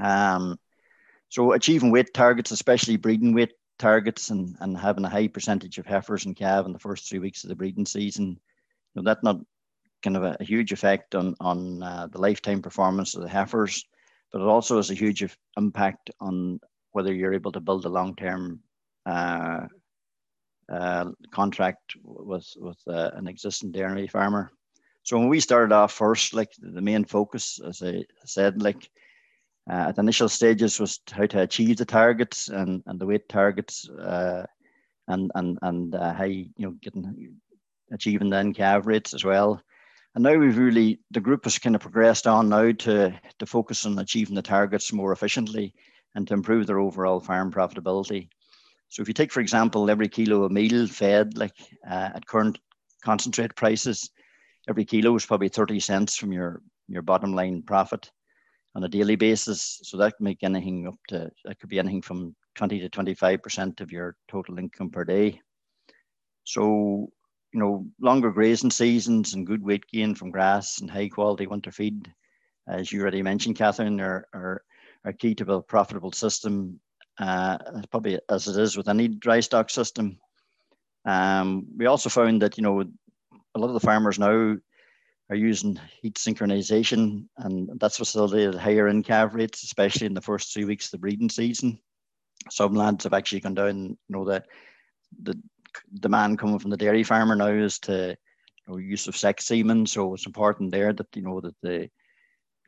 Um, 0.00 0.58
so 1.28 1.52
achieving 1.52 1.90
weight 1.90 2.14
targets, 2.14 2.50
especially 2.50 2.96
breeding 2.96 3.34
weight 3.34 3.52
targets 3.78 4.30
and, 4.30 4.56
and 4.60 4.76
having 4.76 5.04
a 5.04 5.08
high 5.08 5.28
percentage 5.28 5.78
of 5.78 5.86
heifers 5.86 6.24
and 6.24 6.36
calves 6.36 6.66
in 6.66 6.72
the 6.72 6.78
first 6.78 7.08
three 7.08 7.18
weeks 7.18 7.44
of 7.44 7.48
the 7.48 7.56
breeding 7.56 7.86
season 7.86 8.38
know, 8.98 9.02
that 9.08 9.22
not 9.22 9.40
kind 10.02 10.16
of 10.16 10.22
a, 10.22 10.36
a 10.40 10.44
huge 10.44 10.72
effect 10.72 11.14
on 11.14 11.34
on 11.40 11.82
uh, 11.82 12.06
the 12.10 12.20
lifetime 12.20 12.62
performance 12.62 13.14
of 13.14 13.22
the 13.22 13.28
heifers, 13.28 13.84
but 14.32 14.40
it 14.40 14.46
also 14.46 14.76
has 14.76 14.90
a 14.90 14.94
huge 14.94 15.24
impact 15.56 16.10
on 16.20 16.60
whether 16.92 17.12
you're 17.12 17.34
able 17.34 17.52
to 17.52 17.60
build 17.60 17.84
a 17.84 17.88
long 17.88 18.14
term 18.14 18.60
uh, 19.06 19.66
uh, 20.70 21.10
contract 21.30 21.96
with 22.02 22.46
with 22.56 22.78
uh, 22.88 23.10
an 23.14 23.26
existing 23.26 23.72
dairy 23.72 24.06
farmer. 24.06 24.50
So 25.08 25.18
when 25.18 25.30
we 25.30 25.40
started 25.40 25.72
off 25.72 25.92
first, 25.92 26.34
like 26.34 26.52
the 26.58 26.82
main 26.82 27.06
focus, 27.06 27.58
as 27.66 27.82
I 27.82 28.04
said, 28.26 28.60
like 28.60 28.90
uh, 29.70 29.88
at 29.88 29.96
the 29.96 30.02
initial 30.02 30.28
stages 30.28 30.78
was 30.78 31.00
how 31.10 31.24
to 31.24 31.40
achieve 31.40 31.78
the 31.78 31.86
targets 31.86 32.48
and, 32.48 32.82
and 32.84 33.00
the 33.00 33.06
weight 33.06 33.26
targets 33.26 33.88
uh, 33.88 34.44
and 35.06 35.32
and 35.34 35.58
and 35.62 35.94
uh, 35.94 36.12
how 36.12 36.24
you 36.24 36.50
know 36.58 36.72
getting 36.82 37.38
achieving 37.90 38.28
then 38.28 38.52
calf 38.52 38.84
rates 38.84 39.14
as 39.14 39.24
well. 39.24 39.62
And 40.14 40.24
now 40.24 40.36
we've 40.36 40.58
really, 40.58 41.00
the 41.10 41.20
group 41.20 41.44
has 41.44 41.58
kind 41.58 41.74
of 41.74 41.80
progressed 41.80 42.26
on 42.26 42.50
now 42.50 42.72
to, 42.72 43.18
to 43.38 43.46
focus 43.46 43.86
on 43.86 43.98
achieving 43.98 44.34
the 44.34 44.42
targets 44.42 44.92
more 44.92 45.12
efficiently 45.12 45.72
and 46.16 46.28
to 46.28 46.34
improve 46.34 46.66
their 46.66 46.80
overall 46.80 47.20
farm 47.20 47.50
profitability. 47.50 48.28
So 48.90 49.00
if 49.00 49.08
you 49.08 49.14
take, 49.14 49.32
for 49.32 49.40
example, 49.40 49.88
every 49.88 50.08
kilo 50.08 50.42
of 50.42 50.52
meal 50.52 50.86
fed, 50.86 51.38
like 51.38 51.54
uh, 51.90 52.10
at 52.14 52.26
current 52.26 52.58
concentrate 53.02 53.56
prices, 53.56 54.10
every 54.68 54.84
kilo 54.84 55.14
is 55.16 55.26
probably 55.26 55.48
30 55.48 55.80
cents 55.80 56.16
from 56.16 56.32
your, 56.32 56.62
your 56.88 57.02
bottom 57.02 57.32
line 57.34 57.62
profit 57.62 58.10
on 58.74 58.84
a 58.84 58.88
daily 58.88 59.16
basis. 59.16 59.80
So 59.82 59.96
that 59.96 60.16
can 60.16 60.24
make 60.24 60.42
anything 60.42 60.86
up 60.86 60.98
to, 61.08 61.30
that 61.44 61.58
could 61.58 61.70
be 61.70 61.78
anything 61.78 62.02
from 62.02 62.36
20 62.56 62.80
to 62.80 62.88
25% 62.90 63.80
of 63.80 63.90
your 63.90 64.16
total 64.28 64.58
income 64.58 64.90
per 64.90 65.04
day. 65.04 65.40
So 66.44 67.10
you 67.52 67.60
know, 67.60 67.86
longer 68.00 68.30
grazing 68.30 68.70
seasons 68.70 69.34
and 69.34 69.46
good 69.46 69.62
weight 69.62 69.86
gain 69.90 70.14
from 70.14 70.30
grass 70.30 70.80
and 70.80 70.90
high 70.90 71.08
quality 71.08 71.46
winter 71.46 71.72
feed, 71.72 72.12
as 72.66 72.92
you 72.92 73.00
already 73.00 73.22
mentioned, 73.22 73.56
Catherine, 73.56 74.00
are, 74.00 74.26
are, 74.34 74.62
are 75.04 75.12
key 75.12 75.34
to 75.36 75.52
a 75.52 75.62
profitable 75.62 76.12
system, 76.12 76.78
uh, 77.18 77.56
probably 77.90 78.20
as 78.28 78.48
it 78.48 78.60
is 78.60 78.76
with 78.76 78.88
any 78.88 79.08
dry 79.08 79.40
stock 79.40 79.70
system. 79.70 80.18
Um, 81.06 81.66
we 81.76 81.86
also 81.86 82.10
found 82.10 82.42
that, 82.42 82.58
you 82.58 82.62
know, 82.62 82.84
a 83.58 83.60
lot 83.60 83.68
of 83.68 83.74
the 83.74 83.86
farmers 83.86 84.18
now 84.18 84.56
are 85.30 85.36
using 85.36 85.78
heat 86.00 86.14
synchronization, 86.14 87.26
and 87.38 87.68
that's 87.80 87.98
facilitated 87.98 88.54
higher 88.54 88.88
in 88.88 89.02
calf 89.02 89.34
rates, 89.34 89.62
especially 89.62 90.06
in 90.06 90.14
the 90.14 90.20
first 90.20 90.52
three 90.52 90.64
weeks 90.64 90.86
of 90.86 90.92
the 90.92 90.98
breeding 90.98 91.28
season. 91.28 91.78
Some 92.50 92.74
lads 92.74 93.04
have 93.04 93.12
actually 93.12 93.40
gone 93.40 93.54
down, 93.54 93.88
you 93.88 93.96
know, 94.08 94.24
that 94.24 94.46
the 95.22 95.38
demand 96.00 96.38
coming 96.38 96.58
from 96.58 96.70
the 96.70 96.76
dairy 96.76 97.02
farmer 97.02 97.36
now 97.36 97.48
is 97.48 97.78
to 97.80 98.16
you 98.66 98.72
know, 98.72 98.78
use 98.78 99.06
of 99.08 99.16
sex 99.16 99.44
semen. 99.44 99.86
So 99.86 100.14
it's 100.14 100.26
important 100.26 100.70
there 100.70 100.92
that 100.92 101.08
you 101.14 101.22
know 101.22 101.40
that 101.40 101.54
the 101.62 101.90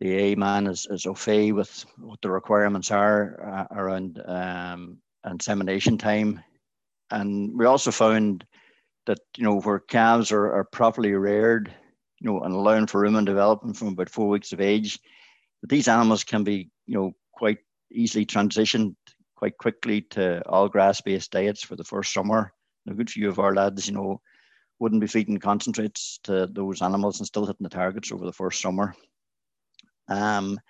the 0.00 0.16
A 0.16 0.34
man 0.34 0.66
is, 0.66 0.86
is 0.90 1.06
au 1.06 1.14
fait 1.14 1.52
with 1.52 1.84
what 1.98 2.20
the 2.22 2.30
requirements 2.30 2.90
are 2.90 3.68
uh, 3.70 3.74
around 3.74 4.22
um, 4.26 4.98
insemination 5.30 5.98
time. 5.98 6.42
And 7.10 7.56
we 7.56 7.66
also 7.66 7.90
found 7.90 8.46
that 9.06 9.18
you 9.36 9.44
know 9.44 9.60
where 9.60 9.78
calves 9.78 10.32
are, 10.32 10.52
are 10.52 10.64
properly 10.64 11.12
reared, 11.12 11.72
you 12.18 12.30
know, 12.30 12.40
and 12.40 12.54
allowing 12.54 12.86
for 12.86 13.02
rumen 13.02 13.24
development 13.24 13.76
from 13.76 13.88
about 13.88 14.10
four 14.10 14.28
weeks 14.28 14.52
of 14.52 14.60
age. 14.60 14.98
These 15.62 15.88
animals 15.88 16.24
can 16.24 16.44
be, 16.44 16.70
you 16.86 16.94
know, 16.94 17.12
quite 17.32 17.58
easily 17.92 18.24
transitioned 18.24 18.94
quite 19.40 19.56
quickly 19.56 20.02
to 20.02 20.46
all 20.46 20.68
grass-based 20.68 21.30
diets 21.30 21.62
for 21.62 21.74
the 21.74 21.82
first 21.82 22.12
summer. 22.12 22.52
a 22.86 22.92
good 22.92 23.08
few 23.08 23.26
of 23.26 23.38
our 23.38 23.54
lads, 23.54 23.88
you 23.88 23.94
know, 23.94 24.20
wouldn't 24.78 25.00
be 25.00 25.06
feeding 25.06 25.38
concentrates 25.38 26.20
to 26.24 26.46
those 26.46 26.82
animals 26.82 27.18
and 27.18 27.26
still 27.26 27.46
hitting 27.46 27.64
the 27.64 27.70
targets 27.70 28.12
over 28.12 28.26
the 28.26 28.34
first 28.34 28.60
summer. 28.60 28.94
Um, 30.08 30.60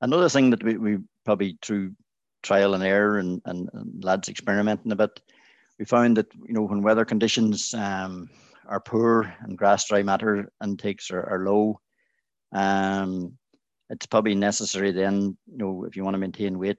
another 0.00 0.28
thing 0.28 0.50
that 0.50 0.64
we, 0.64 0.76
we 0.76 0.98
probably 1.24 1.58
through 1.62 1.92
trial 2.42 2.74
and 2.74 2.82
error 2.82 3.18
and, 3.18 3.40
and, 3.44 3.70
and, 3.72 4.04
lads 4.04 4.28
experimenting 4.28 4.90
a 4.90 4.96
bit, 4.96 5.20
we 5.78 5.84
found 5.84 6.16
that 6.16 6.26
you 6.46 6.54
know 6.54 6.62
when 6.62 6.82
weather 6.82 7.04
conditions 7.04 7.74
um, 7.74 8.28
are 8.66 8.80
poor 8.80 9.32
and 9.40 9.56
grass 9.56 9.88
dry 9.88 10.02
matter 10.02 10.50
intakes 10.62 11.10
are, 11.10 11.22
are 11.22 11.44
low, 11.44 11.80
um, 12.52 13.38
it's 13.90 14.06
probably 14.06 14.34
necessary 14.34 14.92
then 14.92 15.36
you 15.46 15.58
know 15.58 15.84
if 15.84 15.96
you 15.96 16.04
want 16.04 16.14
to 16.14 16.18
maintain 16.18 16.58
weight 16.58 16.78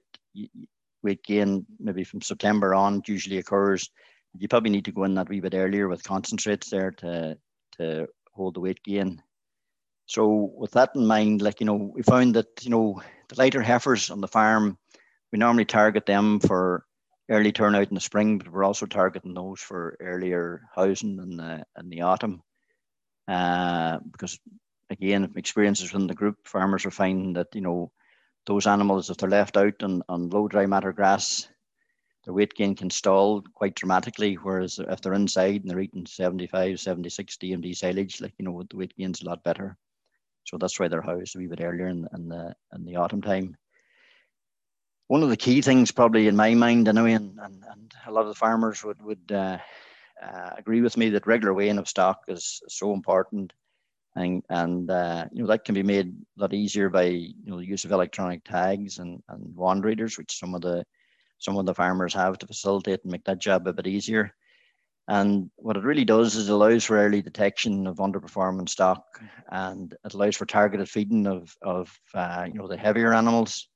weight 1.02 1.22
gain 1.24 1.66
maybe 1.78 2.04
from 2.04 2.20
September 2.20 2.74
on 2.74 2.98
it 2.98 3.08
usually 3.08 3.38
occurs 3.38 3.90
you 4.38 4.48
probably 4.48 4.70
need 4.70 4.84
to 4.84 4.92
go 4.92 5.04
in 5.04 5.14
that 5.14 5.28
wee 5.28 5.40
bit 5.40 5.54
earlier 5.54 5.88
with 5.88 6.04
concentrates 6.04 6.70
there 6.70 6.90
to 6.92 7.36
to 7.76 8.06
hold 8.32 8.54
the 8.54 8.60
weight 8.60 8.82
gain. 8.82 9.22
So 10.06 10.52
with 10.56 10.72
that 10.72 10.90
in 10.94 11.06
mind, 11.06 11.42
like 11.42 11.60
you 11.60 11.66
know, 11.66 11.92
we 11.94 12.02
found 12.02 12.34
that 12.34 12.48
you 12.62 12.70
know 12.70 13.02
the 13.28 13.36
lighter 13.36 13.62
heifers 13.62 14.10
on 14.10 14.20
the 14.20 14.28
farm, 14.28 14.78
we 15.32 15.38
normally 15.38 15.64
target 15.64 16.06
them 16.06 16.40
for 16.40 16.84
early 17.30 17.52
turnout 17.52 17.88
in 17.88 17.94
the 17.94 18.00
spring, 18.00 18.38
but 18.38 18.48
we're 18.48 18.64
also 18.64 18.86
targeting 18.86 19.34
those 19.34 19.60
for 19.60 19.96
earlier 20.00 20.62
housing 20.74 21.18
in 21.18 21.36
the 21.36 21.64
in 21.78 21.88
the 21.88 22.02
autumn. 22.02 22.42
Uh, 23.28 23.98
because 24.10 24.38
again, 24.90 25.26
from 25.28 25.38
experiences 25.38 25.92
within 25.92 26.08
the 26.08 26.14
group, 26.14 26.36
farmers 26.44 26.84
are 26.84 26.90
finding 26.90 27.34
that 27.34 27.48
you 27.54 27.60
know 27.60 27.92
those 28.46 28.66
animals, 28.66 29.10
if 29.10 29.16
they're 29.16 29.28
left 29.28 29.56
out 29.56 29.82
on, 29.82 30.02
on 30.08 30.30
low 30.30 30.48
dry 30.48 30.66
matter 30.66 30.92
grass, 30.92 31.48
their 32.24 32.34
weight 32.34 32.54
gain 32.54 32.74
can 32.74 32.90
stall 32.90 33.42
quite 33.54 33.74
dramatically. 33.74 34.34
Whereas 34.34 34.78
if 34.78 35.00
they're 35.00 35.14
inside 35.14 35.62
and 35.62 35.70
they're 35.70 35.80
eating 35.80 36.06
75, 36.06 36.80
76 36.80 37.36
DMD 37.36 37.76
silage, 37.76 38.20
like, 38.20 38.34
you 38.38 38.44
know, 38.44 38.62
the 38.68 38.76
weight 38.76 38.94
gain's 38.96 39.22
a 39.22 39.26
lot 39.26 39.44
better. 39.44 39.76
So 40.44 40.58
that's 40.58 40.78
why 40.78 40.88
they're 40.88 41.02
housed 41.02 41.36
a 41.36 41.38
wee 41.38 41.46
bit 41.46 41.60
earlier 41.60 41.86
in, 41.86 42.08
in, 42.14 42.28
the, 42.28 42.54
in 42.74 42.84
the 42.84 42.96
autumn 42.96 43.22
time. 43.22 43.56
One 45.10 45.24
of 45.24 45.28
the 45.28 45.36
key 45.36 45.60
things, 45.60 45.90
probably 45.90 46.28
in 46.28 46.36
my 46.36 46.54
mind, 46.54 46.86
and, 46.86 46.96
and, 46.96 47.36
and 47.40 47.92
a 48.06 48.12
lot 48.12 48.22
of 48.22 48.28
the 48.28 48.34
farmers 48.36 48.84
would, 48.84 49.02
would 49.02 49.32
uh, 49.32 49.58
uh, 50.22 50.50
agree 50.56 50.82
with 50.82 50.96
me 50.96 51.10
that 51.10 51.26
regular 51.26 51.52
weighing 51.52 51.78
of 51.78 51.88
stock 51.88 52.20
is 52.28 52.62
so 52.68 52.92
important. 52.92 53.52
And, 54.14 54.44
and 54.48 54.88
uh, 54.88 55.26
you 55.32 55.42
know 55.42 55.48
that 55.48 55.64
can 55.64 55.74
be 55.74 55.82
made 55.82 56.14
a 56.38 56.40
lot 56.40 56.54
easier 56.54 56.88
by 56.88 57.06
you 57.06 57.34
know 57.44 57.58
the 57.58 57.66
use 57.66 57.84
of 57.84 57.90
electronic 57.90 58.44
tags 58.44 59.00
and, 59.00 59.20
and 59.28 59.56
wand 59.56 59.84
readers, 59.84 60.16
which 60.16 60.38
some 60.38 60.54
of 60.54 60.60
the 60.60 60.84
some 61.38 61.56
of 61.56 61.66
the 61.66 61.74
farmers 61.74 62.14
have 62.14 62.38
to 62.38 62.46
facilitate 62.46 63.02
and 63.02 63.10
make 63.10 63.24
that 63.24 63.40
job 63.40 63.66
a 63.66 63.72
bit 63.72 63.88
easier. 63.88 64.32
And 65.08 65.50
what 65.56 65.76
it 65.76 65.82
really 65.82 66.04
does 66.04 66.36
is 66.36 66.50
allows 66.50 66.84
for 66.84 66.96
early 66.96 67.20
detection 67.20 67.88
of 67.88 67.96
underperforming 67.96 68.68
stock, 68.68 69.02
and 69.50 69.92
it 70.04 70.14
allows 70.14 70.36
for 70.36 70.46
targeted 70.46 70.88
feeding 70.88 71.26
of 71.26 71.52
of 71.62 71.98
uh, 72.14 72.46
you 72.46 72.60
know 72.60 72.68
the 72.68 72.76
heavier 72.76 73.12
animals. 73.12 73.66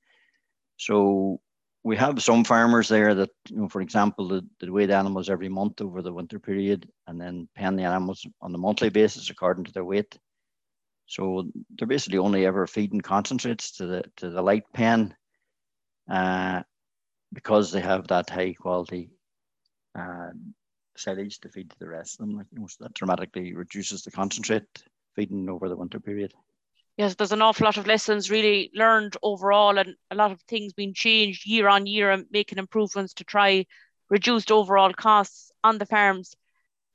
So 0.77 1.41
we 1.83 1.97
have 1.97 2.23
some 2.23 2.45
farmers 2.45 2.89
there 2.89 3.15
that 3.15 3.31
you 3.49 3.57
know, 3.57 3.69
for 3.69 3.81
example, 3.81 4.29
the, 4.29 4.47
the 4.59 4.73
weigh 4.73 4.87
the 4.87 4.97
animals 4.97 5.29
every 5.29 5.49
month 5.49 5.81
over 5.81 6.03
the 6.03 6.13
winter 6.13 6.39
period, 6.39 6.89
and 7.07 7.21
then 7.21 7.49
pen 7.55 7.77
the 7.77 7.85
animals 7.85 8.27
on 8.41 8.55
a 8.55 8.59
monthly 8.59 8.89
basis 8.89 9.31
according 9.31 9.65
to 9.65 9.73
their 9.73 9.85
weight. 9.85 10.19
So 11.07 11.47
they're 11.77 11.87
basically 11.87 12.19
only 12.19 12.47
ever 12.47 12.67
feeding 12.67 13.03
concentrates 13.03 13.73
to 13.73 13.87
the 13.87 14.05
to 14.17 14.31
the 14.31 14.43
light 14.43 14.65
pen, 14.73 15.15
uh, 16.11 16.63
because 17.33 17.71
they 17.71 17.81
have 17.81 18.09
that 18.09 18.31
high 18.31 18.55
quality 18.55 19.11
uh, 19.95 20.31
silage 20.97 21.41
to 21.41 21.49
feed 21.51 21.71
to 21.71 21.79
the 21.79 21.89
rest 21.89 22.19
of 22.19 22.27
them. 22.27 22.37
Like, 22.37 22.47
you 22.53 22.61
know, 22.61 22.67
so 22.67 22.85
that 22.85 22.95
dramatically 22.95 23.55
reduces 23.55 24.03
the 24.03 24.11
concentrate 24.11 24.67
feeding 25.15 25.49
over 25.49 25.69
the 25.69 25.77
winter 25.77 26.01
period. 26.01 26.33
Yes, 26.97 27.17
there's 27.17 27.33
an 27.33 27.43
awful 27.43 27.65
lot 27.65 27.77
of 27.77 27.89
lessons 27.89 28.31
really 28.31 28.71
learned 28.73 29.17
overall, 29.23 29.79
and 29.79 29.97
a 30.11 30.15
lot 30.15 30.31
of 30.31 30.41
things 30.43 30.73
being 30.73 30.95
changed 30.95 31.47
year 31.47 31.69
on 31.69 31.87
year 31.87 32.11
and 32.11 32.27
making 32.31 32.59
improvements 32.59 33.15
to 33.15 33.25
try 33.25 33.67
reduced 34.11 34.53
overall 34.53 34.93
costs 34.93 35.51
on 35.65 35.79
the 35.79 35.87
farms. 35.87 36.37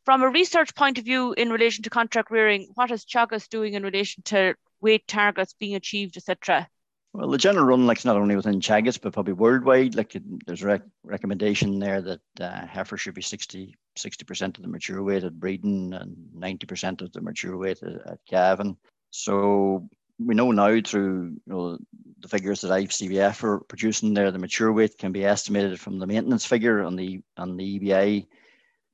From 0.06 0.24
a 0.24 0.30
research 0.30 0.74
point 0.74 0.98
of 0.98 1.04
view, 1.04 1.34
in 1.34 1.52
relation 1.52 1.84
to 1.84 1.90
contract 1.90 2.32
rearing, 2.32 2.70
what 2.76 2.92
is 2.92 3.04
Teagasc 3.04 3.50
doing 3.50 3.74
in 3.74 3.84
relation 3.84 4.24
to 4.24 4.56
weight 4.80 5.06
targets 5.06 5.54
being 5.54 5.76
achieved, 5.76 6.16
etc.? 6.16 6.70
Well, 7.12 7.30
the 7.30 7.38
general 7.38 7.66
run, 7.66 7.86
like 7.86 8.06
not 8.06 8.16
only 8.16 8.36
within 8.36 8.62
Teagasc 8.62 9.02
but 9.02 9.14
probably 9.14 9.34
worldwide, 9.34 9.96
like 9.96 10.16
there's 10.46 10.64
a 10.64 10.68
rec- 10.68 10.82
recommendation 11.04 11.80
there 11.80 12.02
that 12.02 12.22
uh, 12.40 12.66
heifer 12.68 12.96
should 12.98 13.16
be 13.16 13.22
60 13.22 13.76
60% 13.98 14.58
of 14.58 14.62
the 14.62 14.70
mature 14.70 15.04
weight 15.04 15.26
at 15.26 15.38
breeding 15.38 15.94
and 15.94 16.16
90% 16.34 17.02
of 17.02 17.12
the 17.12 17.20
mature 17.20 17.58
weight 17.58 17.84
at, 17.84 18.08
at 18.08 18.20
calving. 18.30 18.78
So 19.12 19.90
we 20.20 20.36
know 20.36 20.52
now 20.52 20.80
through 20.82 21.38
you 21.46 21.54
know, 21.54 21.78
the 22.20 22.28
figures 22.28 22.62
that 22.62 22.72
ICBF 22.72 23.44
are 23.44 23.60
producing 23.62 24.14
there, 24.14 24.32
the 24.32 24.40
mature 24.40 24.72
weight 24.72 24.98
can 24.98 25.12
be 25.12 25.26
estimated 25.26 25.80
from 25.80 26.00
the 26.00 26.08
maintenance 26.08 26.46
figure 26.46 26.84
on 26.84 26.96
the 26.96 27.22
on 27.38 27.58
the 27.58 27.80
EBI. 27.80 28.28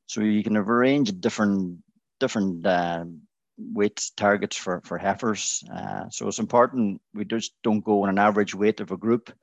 So 0.07 0.21
you 0.21 0.43
can 0.43 0.55
have 0.55 0.67
a 0.67 0.73
range 0.73 1.09
of 1.09 1.19
different 1.19 1.79
different 2.19 2.65
uh, 2.65 3.05
weight 3.57 4.11
targets 4.15 4.55
for, 4.55 4.81
for 4.85 4.97
heifers. 4.97 5.63
Uh, 5.73 6.09
so 6.09 6.27
it's 6.27 6.39
important 6.39 7.01
we 7.13 7.25
just 7.25 7.53
don't 7.63 7.83
go 7.83 8.03
on 8.03 8.09
an 8.09 8.19
average 8.19 8.53
weight 8.53 8.79
of 8.79 8.91
a 8.91 8.97
group. 8.97 9.33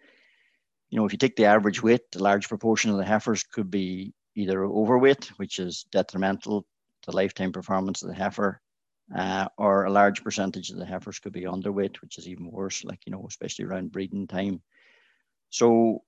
You 0.90 0.98
know, 0.98 1.06
if 1.06 1.12
you 1.12 1.18
take 1.18 1.36
the 1.36 1.46
average 1.46 1.82
weight, 1.82 2.02
a 2.14 2.18
large 2.18 2.48
proportion 2.48 2.90
of 2.90 2.98
the 2.98 3.04
heifers 3.04 3.42
could 3.42 3.70
be 3.70 4.12
either 4.36 4.64
overweight, 4.64 5.26
which 5.36 5.58
is 5.58 5.86
detrimental 5.90 6.66
to 7.02 7.10
lifetime 7.10 7.52
performance 7.52 8.02
of 8.02 8.08
the 8.08 8.14
heifer, 8.14 8.60
uh, 9.14 9.48
or 9.56 9.84
a 9.84 9.90
large 9.90 10.22
percentage 10.22 10.70
of 10.70 10.78
the 10.78 10.86
heifers 10.86 11.18
could 11.18 11.32
be 11.32 11.42
underweight, 11.42 12.00
which 12.00 12.18
is 12.18 12.28
even 12.28 12.50
worse, 12.50 12.84
like, 12.84 13.00
you 13.06 13.12
know, 13.12 13.24
especially 13.28 13.64
around 13.64 13.92
breeding 13.92 14.26
time. 14.26 14.62
So 15.50 16.02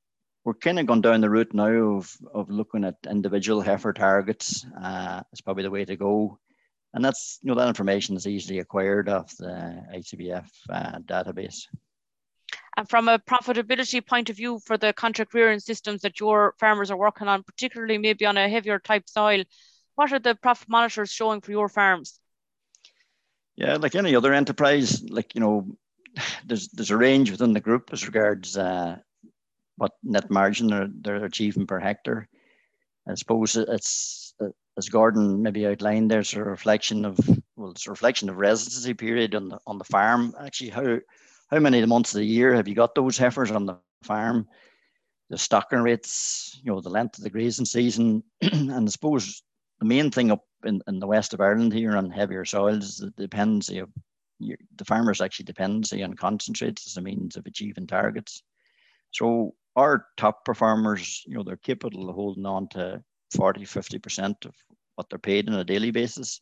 we're 0.44 0.54
kind 0.54 0.78
of 0.78 0.86
gone 0.86 1.00
down 1.00 1.20
the 1.20 1.30
route 1.30 1.54
now 1.54 1.96
of, 1.96 2.16
of 2.32 2.50
looking 2.50 2.84
at 2.84 2.96
individual 3.08 3.60
heifer 3.60 3.92
targets. 3.92 4.64
Uh, 4.80 5.22
it's 5.32 5.40
probably 5.40 5.62
the 5.62 5.70
way 5.70 5.84
to 5.84 5.96
go 5.96 6.38
and 6.94 7.04
that's 7.04 7.40
you 7.42 7.48
know 7.48 7.56
that 7.56 7.68
information 7.68 8.16
is 8.16 8.26
easily 8.26 8.60
acquired 8.60 9.08
off 9.08 9.36
the 9.36 9.84
ICBF 9.92 10.46
uh, 10.70 10.98
database. 11.00 11.66
And 12.76 12.88
from 12.88 13.08
a 13.08 13.18
profitability 13.18 14.04
point 14.04 14.30
of 14.30 14.36
view 14.36 14.60
for 14.64 14.78
the 14.78 14.92
contract 14.92 15.34
rearing 15.34 15.60
systems 15.60 16.02
that 16.02 16.18
your 16.18 16.54
farmers 16.58 16.90
are 16.90 16.96
working 16.96 17.28
on, 17.28 17.42
particularly 17.42 17.98
maybe 17.98 18.26
on 18.26 18.36
a 18.36 18.48
heavier 18.48 18.78
type 18.78 19.08
soil, 19.08 19.44
what 19.96 20.12
are 20.12 20.18
the 20.18 20.34
profit 20.36 20.68
monitors 20.68 21.10
showing 21.10 21.40
for 21.40 21.50
your 21.50 21.68
farms? 21.68 22.18
Yeah, 23.56 23.76
like 23.76 23.94
any 23.94 24.16
other 24.16 24.32
enterprise, 24.32 25.02
like 25.08 25.34
you 25.34 25.40
know, 25.40 25.76
there's 26.46 26.68
there's 26.68 26.90
a 26.90 26.96
range 26.96 27.30
within 27.30 27.52
the 27.52 27.60
group 27.60 27.90
as 27.92 28.06
regards 28.06 28.56
uh, 28.56 28.98
what 29.76 29.92
net 30.02 30.30
margin 30.30 30.68
they're, 30.68 30.88
they're 30.92 31.24
achieving 31.24 31.66
per 31.66 31.80
hectare. 31.80 32.28
I 33.06 33.14
suppose 33.14 33.56
it's 33.56 34.34
as 34.76 34.88
Gordon 34.88 35.42
maybe 35.42 35.66
outlined, 35.66 36.10
there's 36.10 36.34
a 36.34 36.42
reflection 36.42 37.04
of 37.04 37.18
well, 37.56 37.70
it's 37.70 37.86
a 37.86 37.90
reflection 37.90 38.28
of 38.28 38.36
residency 38.36 38.94
period 38.94 39.34
on 39.34 39.48
the 39.48 39.58
on 39.66 39.78
the 39.78 39.84
farm. 39.84 40.34
Actually, 40.40 40.70
how 40.70 40.98
how 41.50 41.58
many 41.58 41.84
months 41.86 42.14
of 42.14 42.18
the 42.18 42.26
year 42.26 42.54
have 42.54 42.66
you 42.66 42.74
got 42.74 42.94
those 42.94 43.18
heifers 43.18 43.50
on 43.50 43.66
the 43.66 43.76
farm? 44.02 44.48
The 45.30 45.38
stocking 45.38 45.80
rates, 45.80 46.60
you 46.62 46.72
know, 46.72 46.80
the 46.80 46.90
length 46.90 47.18
of 47.18 47.24
the 47.24 47.30
grazing 47.30 47.64
season, 47.64 48.22
and 48.42 48.70
I 48.70 48.86
suppose 48.86 49.42
the 49.84 49.88
main 49.88 50.10
thing 50.10 50.30
up 50.30 50.42
in, 50.64 50.80
in 50.88 50.98
the 50.98 51.06
west 51.06 51.34
of 51.34 51.42
Ireland 51.42 51.74
here 51.74 51.94
on 51.94 52.10
heavier 52.10 52.46
soils 52.46 52.84
is 52.84 52.96
the 52.98 53.10
dependency 53.18 53.80
of 53.80 53.90
the 54.40 54.84
farmers 54.86 55.20
actually 55.20 55.44
dependency 55.44 56.02
on 56.02 56.14
concentrates 56.14 56.86
as 56.86 56.96
a 56.96 57.02
means 57.02 57.36
of 57.36 57.44
achieving 57.44 57.86
targets. 57.86 58.42
So 59.10 59.54
our 59.76 60.06
top 60.16 60.42
performers, 60.44 61.22
you 61.26 61.34
know, 61.34 61.42
they're 61.42 61.58
capable 61.58 62.08
of 62.08 62.14
holding 62.14 62.46
on 62.46 62.68
to 62.68 63.02
40, 63.36 63.64
50% 63.64 64.46
of 64.46 64.54
what 64.94 65.10
they're 65.10 65.18
paid 65.18 65.50
on 65.50 65.54
a 65.54 65.64
daily 65.64 65.90
basis. 65.90 66.40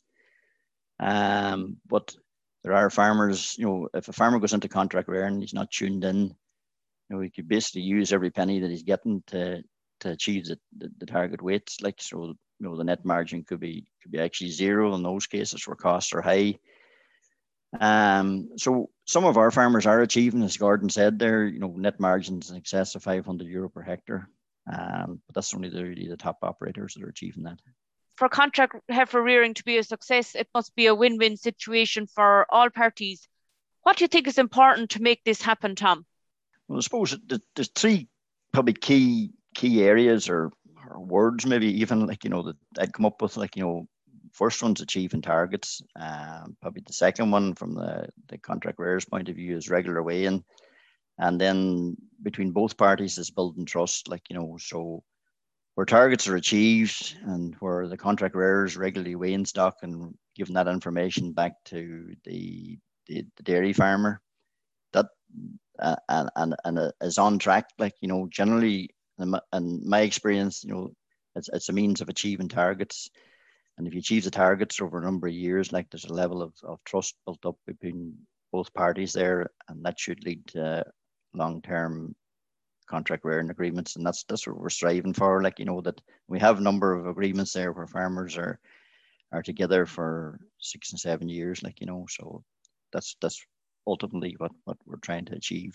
Um, 1.01 1.79
but 1.89 2.15
there 2.63 2.75
are 2.75 2.91
farmers, 2.91 3.57
you 3.59 3.67
know, 3.67 3.89
if 3.93 4.07
a 4.07 4.13
farmer 4.13 4.39
goes 4.39 4.53
into 4.53 4.69
contract 4.69 5.09
rearing, 5.09 5.41
he's 5.41 5.53
not 5.53 5.73
tuned 5.73 6.05
in, 6.05 6.17
you 6.19 6.37
know, 7.11 7.21
he 7.21 7.31
could 7.31 7.49
basically 7.49 7.83
use 7.83 8.13
every 8.13 8.31
penny 8.31 8.61
that 8.61 8.71
he's 8.71 8.85
getting 8.85 9.25
to 9.29 9.65
to 10.03 10.11
achieve 10.11 10.47
the, 10.47 10.59
the, 10.77 10.91
the 10.99 11.07
target 11.07 11.41
weights. 11.41 11.81
Like 11.81 12.01
so, 12.01 12.35
you 12.63 12.69
know, 12.69 12.77
the 12.77 12.85
net 12.85 13.05
margin 13.05 13.43
could 13.43 13.59
be 13.59 13.85
could 14.01 14.13
be 14.13 14.21
actually 14.21 14.51
zero 14.51 14.95
in 14.95 15.03
those 15.03 15.27
cases 15.27 15.67
where 15.67 15.75
costs 15.75 16.13
are 16.13 16.23
high. 16.23 16.55
Um, 17.81 18.51
so 18.57 18.91
some 19.05 19.25
of 19.25 19.37
our 19.37 19.51
farmers 19.51 19.87
are 19.87 20.01
achieving, 20.01 20.43
as 20.43 20.57
Gordon 20.57 20.89
said, 20.89 21.19
there, 21.19 21.45
you 21.45 21.59
know, 21.59 21.75
net 21.77 21.99
margins 21.99 22.51
in 22.51 22.57
excess 22.57 22.95
of 22.95 23.03
500 23.03 23.49
euro 23.49 23.69
per 23.69 23.83
hectare. 23.83 24.29
Um, 24.73 25.21
but 25.27 25.35
that's 25.35 25.53
only 25.55 25.71
the, 25.71 25.83
really 25.83 26.07
the 26.07 26.17
top 26.17 26.39
operators 26.43 26.95
that 26.95 27.03
are 27.03 27.09
achieving 27.09 27.43
that. 27.45 27.59
for 28.15 28.29
contract 28.29 28.77
heifer 28.89 29.21
rearing 29.21 29.55
to 29.55 29.65
be 29.65 29.79
a 29.79 29.83
success, 29.83 30.37
it 30.37 30.49
must 30.55 30.77
be 30.77 30.87
a 30.87 30.95
win 30.95 31.19
win 31.19 31.37
situation 31.37 32.07
for 32.07 32.47
all 32.49 32.71
parties. 32.71 33.27
What 33.83 33.97
do 33.97 34.05
you 34.05 34.09
think 34.09 34.29
is 34.29 34.39
important 34.39 34.91
to 34.91 35.03
make 35.03 35.25
this 35.25 35.43
happen, 35.43 35.75
Tom? 35.75 36.07
Well, 36.69 36.79
I 36.79 36.83
suppose 36.83 37.19
the 37.27 37.43
there's 37.57 37.71
three 37.75 38.09
probably 38.53 38.75
key 38.75 39.33
key 39.55 39.83
areas 39.83 40.29
or, 40.29 40.53
or 40.93 41.01
words, 41.01 41.47
maybe 41.47 41.67
even 41.81 42.07
like, 42.07 42.25
you 42.25 42.31
know, 42.31 42.43
that 42.43 42.57
I'd 42.79 42.93
come 42.93 43.07
up 43.07 43.23
with, 43.23 43.37
like, 43.37 43.57
you 43.57 43.63
know, 43.63 43.87
first 44.33 44.63
one's 44.63 44.81
achieving 44.81 45.23
targets. 45.23 45.83
Um, 45.97 46.57
probably 46.61 46.83
the 46.87 46.93
second 46.93 47.31
one 47.31 47.55
from 47.55 47.75
the, 47.75 48.09
the 48.29 48.39
contract 48.39 48.79
rearers 48.79 49.05
point 49.05 49.29
of 49.29 49.37
view 49.37 49.57
is 49.57 49.69
regular 49.69 50.03
weighing. 50.03 50.45
And 51.19 51.41
then 51.41 51.97
between 52.23 52.53
both 52.53 52.77
parties 52.77 53.19
is 53.19 53.31
building 53.31 53.67
trust, 53.67 54.09
like, 54.09 54.23
you 54.31 54.37
know, 54.37 54.57
so 54.59 55.03
where 55.75 55.87
targets 55.87 56.29
are 56.29 56.37
achieved 56.37 57.17
and 57.25 57.55
where 57.61 57.89
the 57.89 57.97
contract 57.97 58.35
rearers 58.35 58.77
regularly 58.77 59.15
weigh 59.15 59.35
in 59.35 59.45
stock 59.45 59.77
and 59.83 60.15
giving 60.35 60.55
that 60.55 60.69
information 60.69 61.33
back 61.33 61.53
to 61.67 62.15
the, 62.25 62.79
the, 63.07 63.25
the 63.37 63.43
dairy 63.43 63.73
farmer, 63.73 64.21
that 64.93 65.07
uh, 65.79 65.97
and, 66.09 66.31
and, 66.37 66.57
and 66.65 66.79
uh, 66.79 66.91
is 67.01 67.19
on 67.19 67.39
track. 67.39 67.67
Like, 67.79 67.95
you 68.01 68.09
know, 68.09 68.29
generally, 68.31 68.91
and 69.19 69.85
my 69.85 70.01
experience, 70.01 70.65
you 70.65 70.73
know, 70.73 70.93
it's, 71.35 71.49
it's 71.53 71.69
a 71.69 71.73
means 71.73 72.01
of 72.01 72.09
achieving 72.09 72.49
targets. 72.49 73.11
And 73.79 73.87
if 73.87 73.95
you 73.95 74.01
achieve 74.01 74.25
the 74.25 74.31
targets 74.31 74.81
over 74.81 74.99
a 74.99 75.03
number 75.03 75.29
of 75.29 75.33
years, 75.33 75.73
like 75.73 75.91
there's 75.91 76.05
a 76.05 76.13
level 76.13 76.43
of, 76.43 76.53
of 76.63 76.79
trust 76.85 77.15
built 77.25 77.45
up 77.47 77.57
between 77.67 78.15
both 78.53 78.75
parties 78.75 79.13
there, 79.13 79.51
and 79.69 79.85
that 79.85 79.99
should 79.99 80.25
lead 80.25 80.47
to 80.49 80.85
long-term 81.33 82.15
contract 82.87 83.25
rearing 83.25 83.49
agreements. 83.49 83.97
And 83.97 84.05
that's 84.05 84.25
that's 84.25 84.47
what 84.47 84.59
we're 84.59 84.69
striving 84.69 85.15
for. 85.15 85.43
Like, 85.43 85.59
you 85.59 85.65
know, 85.65 85.81
that 85.81 86.01
we 86.29 86.39
have 86.41 86.59
a 86.59 86.63
number 86.63 86.93
of 86.93 87.07
agreements 87.07 87.55
there 87.55 87.73
where 87.73 87.87
farmers 87.87 88.37
are 88.37 88.61
are 89.33 89.43
together 89.43 89.87
for 89.87 90.39
six 90.59 90.91
and 90.93 91.01
seven 91.01 91.29
years, 91.31 91.63
like, 91.63 91.81
you 91.81 91.87
know, 91.87 92.05
so 92.11 92.45
that's 92.93 93.17
that's 93.23 93.43
ultimately 93.87 94.35
what, 94.37 94.53
what 94.65 94.77
we're 94.85 94.97
trying 94.99 95.25
to 95.25 95.35
achieve. 95.35 95.75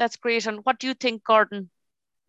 That's 0.00 0.16
great. 0.16 0.46
And 0.46 0.64
what 0.64 0.80
do 0.80 0.88
you 0.88 0.94
think, 0.94 1.22
Gordon? 1.22 1.70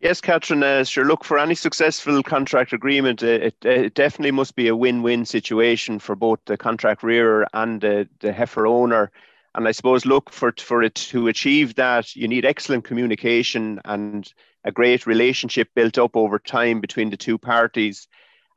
Yes, 0.00 0.20
Catherine, 0.20 0.62
uh, 0.62 0.84
sure. 0.84 1.04
Look, 1.04 1.24
for 1.24 1.40
any 1.40 1.56
successful 1.56 2.22
contract 2.22 2.72
agreement, 2.72 3.20
uh, 3.20 3.26
it, 3.26 3.56
it 3.64 3.94
definitely 3.94 4.30
must 4.30 4.54
be 4.54 4.68
a 4.68 4.76
win 4.76 5.02
win 5.02 5.24
situation 5.24 5.98
for 5.98 6.14
both 6.14 6.38
the 6.46 6.56
contract 6.56 7.02
rearer 7.02 7.48
and 7.52 7.80
the, 7.80 8.08
the 8.20 8.32
heifer 8.32 8.64
owner. 8.64 9.10
And 9.56 9.66
I 9.66 9.72
suppose, 9.72 10.06
look, 10.06 10.30
for, 10.30 10.54
for 10.56 10.84
it 10.84 10.94
to 10.94 11.26
achieve 11.26 11.74
that, 11.74 12.14
you 12.14 12.28
need 12.28 12.44
excellent 12.44 12.84
communication 12.84 13.80
and 13.84 14.32
a 14.62 14.70
great 14.70 15.04
relationship 15.04 15.68
built 15.74 15.98
up 15.98 16.16
over 16.16 16.38
time 16.38 16.80
between 16.80 17.10
the 17.10 17.16
two 17.16 17.36
parties. 17.36 18.06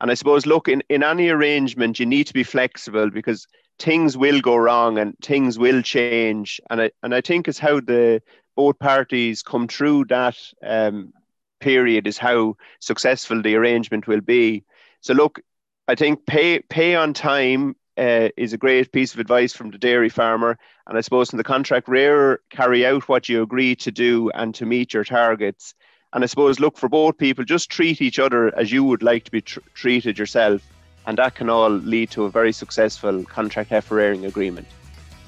And 0.00 0.12
I 0.12 0.14
suppose, 0.14 0.46
look, 0.46 0.68
in, 0.68 0.84
in 0.88 1.02
any 1.02 1.28
arrangement, 1.28 1.98
you 1.98 2.06
need 2.06 2.28
to 2.28 2.34
be 2.34 2.44
flexible 2.44 3.10
because 3.10 3.48
things 3.80 4.16
will 4.16 4.40
go 4.40 4.54
wrong 4.54 4.96
and 4.96 5.16
things 5.20 5.58
will 5.58 5.82
change. 5.82 6.60
And 6.70 6.82
I, 6.82 6.90
and 7.02 7.12
I 7.12 7.20
think 7.20 7.48
is 7.48 7.58
how 7.58 7.80
the 7.80 8.22
both 8.54 8.78
parties 8.78 9.42
come 9.42 9.66
through 9.66 10.04
that 10.04 10.36
um, 10.62 11.12
period 11.62 12.06
is 12.06 12.18
how 12.18 12.56
successful 12.80 13.40
the 13.40 13.56
arrangement 13.56 14.06
will 14.06 14.20
be. 14.20 14.64
So 15.00 15.14
look, 15.14 15.40
I 15.88 15.94
think 15.94 16.26
pay 16.26 16.60
pay 16.60 16.94
on 16.94 17.14
time 17.14 17.76
uh, 17.96 18.28
is 18.36 18.52
a 18.52 18.58
great 18.58 18.92
piece 18.92 19.14
of 19.14 19.20
advice 19.20 19.52
from 19.52 19.70
the 19.70 19.78
dairy 19.78 20.08
farmer, 20.08 20.58
and 20.86 20.96
I 20.98 21.00
suppose 21.00 21.32
in 21.32 21.38
the 21.38 21.44
contract 21.44 21.88
rearer, 21.88 22.40
carry 22.50 22.86
out 22.86 23.08
what 23.08 23.28
you 23.28 23.42
agree 23.42 23.74
to 23.76 23.90
do 23.90 24.30
and 24.30 24.54
to 24.54 24.66
meet 24.66 24.94
your 24.94 25.04
targets. 25.04 25.74
And 26.12 26.22
I 26.22 26.26
suppose 26.26 26.60
look 26.60 26.76
for 26.76 26.88
both 26.88 27.16
people, 27.16 27.44
just 27.44 27.70
treat 27.70 28.02
each 28.02 28.18
other 28.18 28.56
as 28.58 28.70
you 28.70 28.84
would 28.84 29.02
like 29.02 29.24
to 29.24 29.30
be 29.30 29.40
tr- 29.40 29.60
treated 29.74 30.18
yourself, 30.18 30.62
and 31.06 31.18
that 31.18 31.34
can 31.34 31.48
all 31.48 31.70
lead 31.70 32.10
to 32.10 32.24
a 32.24 32.30
very 32.30 32.52
successful 32.52 33.24
contract 33.24 33.90
rearing 33.90 34.26
agreement. 34.26 34.66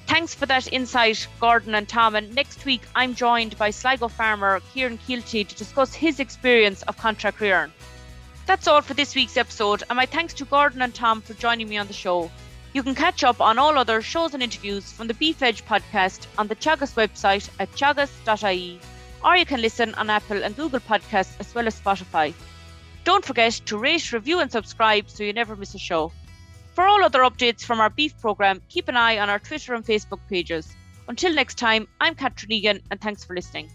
Thanks 0.07 0.35
for 0.35 0.47
that 0.47 0.73
insight, 0.73 1.27
Gordon 1.41 1.75
and 1.75 1.89
Tom. 1.89 2.15
And 2.15 2.35
next 2.35 2.65
week, 2.65 2.83
I'm 2.95 3.15
joined 3.15 3.57
by 3.59 3.71
Sligo 3.71 4.09
farmer 4.09 4.61
Kieran 4.73 4.99
Keelty 4.99 5.49
to 5.49 5.55
discuss 5.55 5.95
his 5.95 6.21
experience 6.21 6.83
of 6.83 6.97
contract 6.99 7.41
rearing. 7.41 7.73
That's 8.47 8.69
all 8.69 8.83
for 8.83 8.93
this 8.93 9.15
week's 9.15 9.39
episode, 9.39 9.83
and 9.89 9.97
my 9.97 10.05
thanks 10.05 10.35
to 10.35 10.45
Gordon 10.45 10.83
and 10.83 10.95
Tom 10.95 11.23
for 11.23 11.33
joining 11.35 11.69
me 11.69 11.79
on 11.79 11.87
the 11.87 11.95
show. 11.95 12.31
You 12.75 12.83
can 12.83 12.95
catch 12.95 13.25
up 13.25 13.41
on 13.41 13.59
all 13.59 13.79
other 13.79 14.03
shows 14.03 14.35
and 14.35 14.43
interviews 14.43 14.93
from 14.93 15.07
the 15.07 15.15
Beef 15.15 15.43
Edge 15.43 15.65
podcast 15.65 16.27
on 16.37 16.49
the 16.49 16.57
Teagasc 16.57 16.95
website 16.95 17.49
at 17.59 17.73
teagasc.ie, 17.73 18.81
or 19.25 19.37
you 19.37 19.47
can 19.47 19.63
listen 19.63 19.95
on 19.95 20.11
Apple 20.11 20.43
and 20.43 20.55
Google 20.55 20.81
Podcasts 20.81 21.37
as 21.41 21.55
well 21.55 21.67
as 21.67 21.81
Spotify. 21.81 22.35
Don't 23.05 23.25
forget 23.25 23.53
to 23.67 23.79
rate, 23.79 24.13
review, 24.13 24.41
and 24.41 24.53
subscribe 24.53 25.09
so 25.09 25.23
you 25.23 25.33
never 25.33 25.57
miss 25.57 25.75
a 25.75 25.79
show. 25.79 26.13
For 26.75 26.85
all 26.85 27.05
other 27.05 27.21
updates 27.21 27.65
from 27.65 27.81
our 27.81 27.89
beef 27.89 28.19
programme, 28.21 28.61
keep 28.69 28.89
an 28.89 28.97
eye 28.97 29.19
on 29.21 29.31
our 29.31 29.39
Twitter 29.39 29.75
and 29.75 29.85
Facebook 29.85 30.19
pages. 30.29 30.75
Until 31.07 31.33
next 31.33 31.57
time, 31.57 31.87
I'm 32.01 32.17
Catherine 32.17 32.51
Egan, 32.51 32.81
and 32.91 33.01
thanks 33.01 33.23
for 33.23 33.37
listening. 33.37 33.71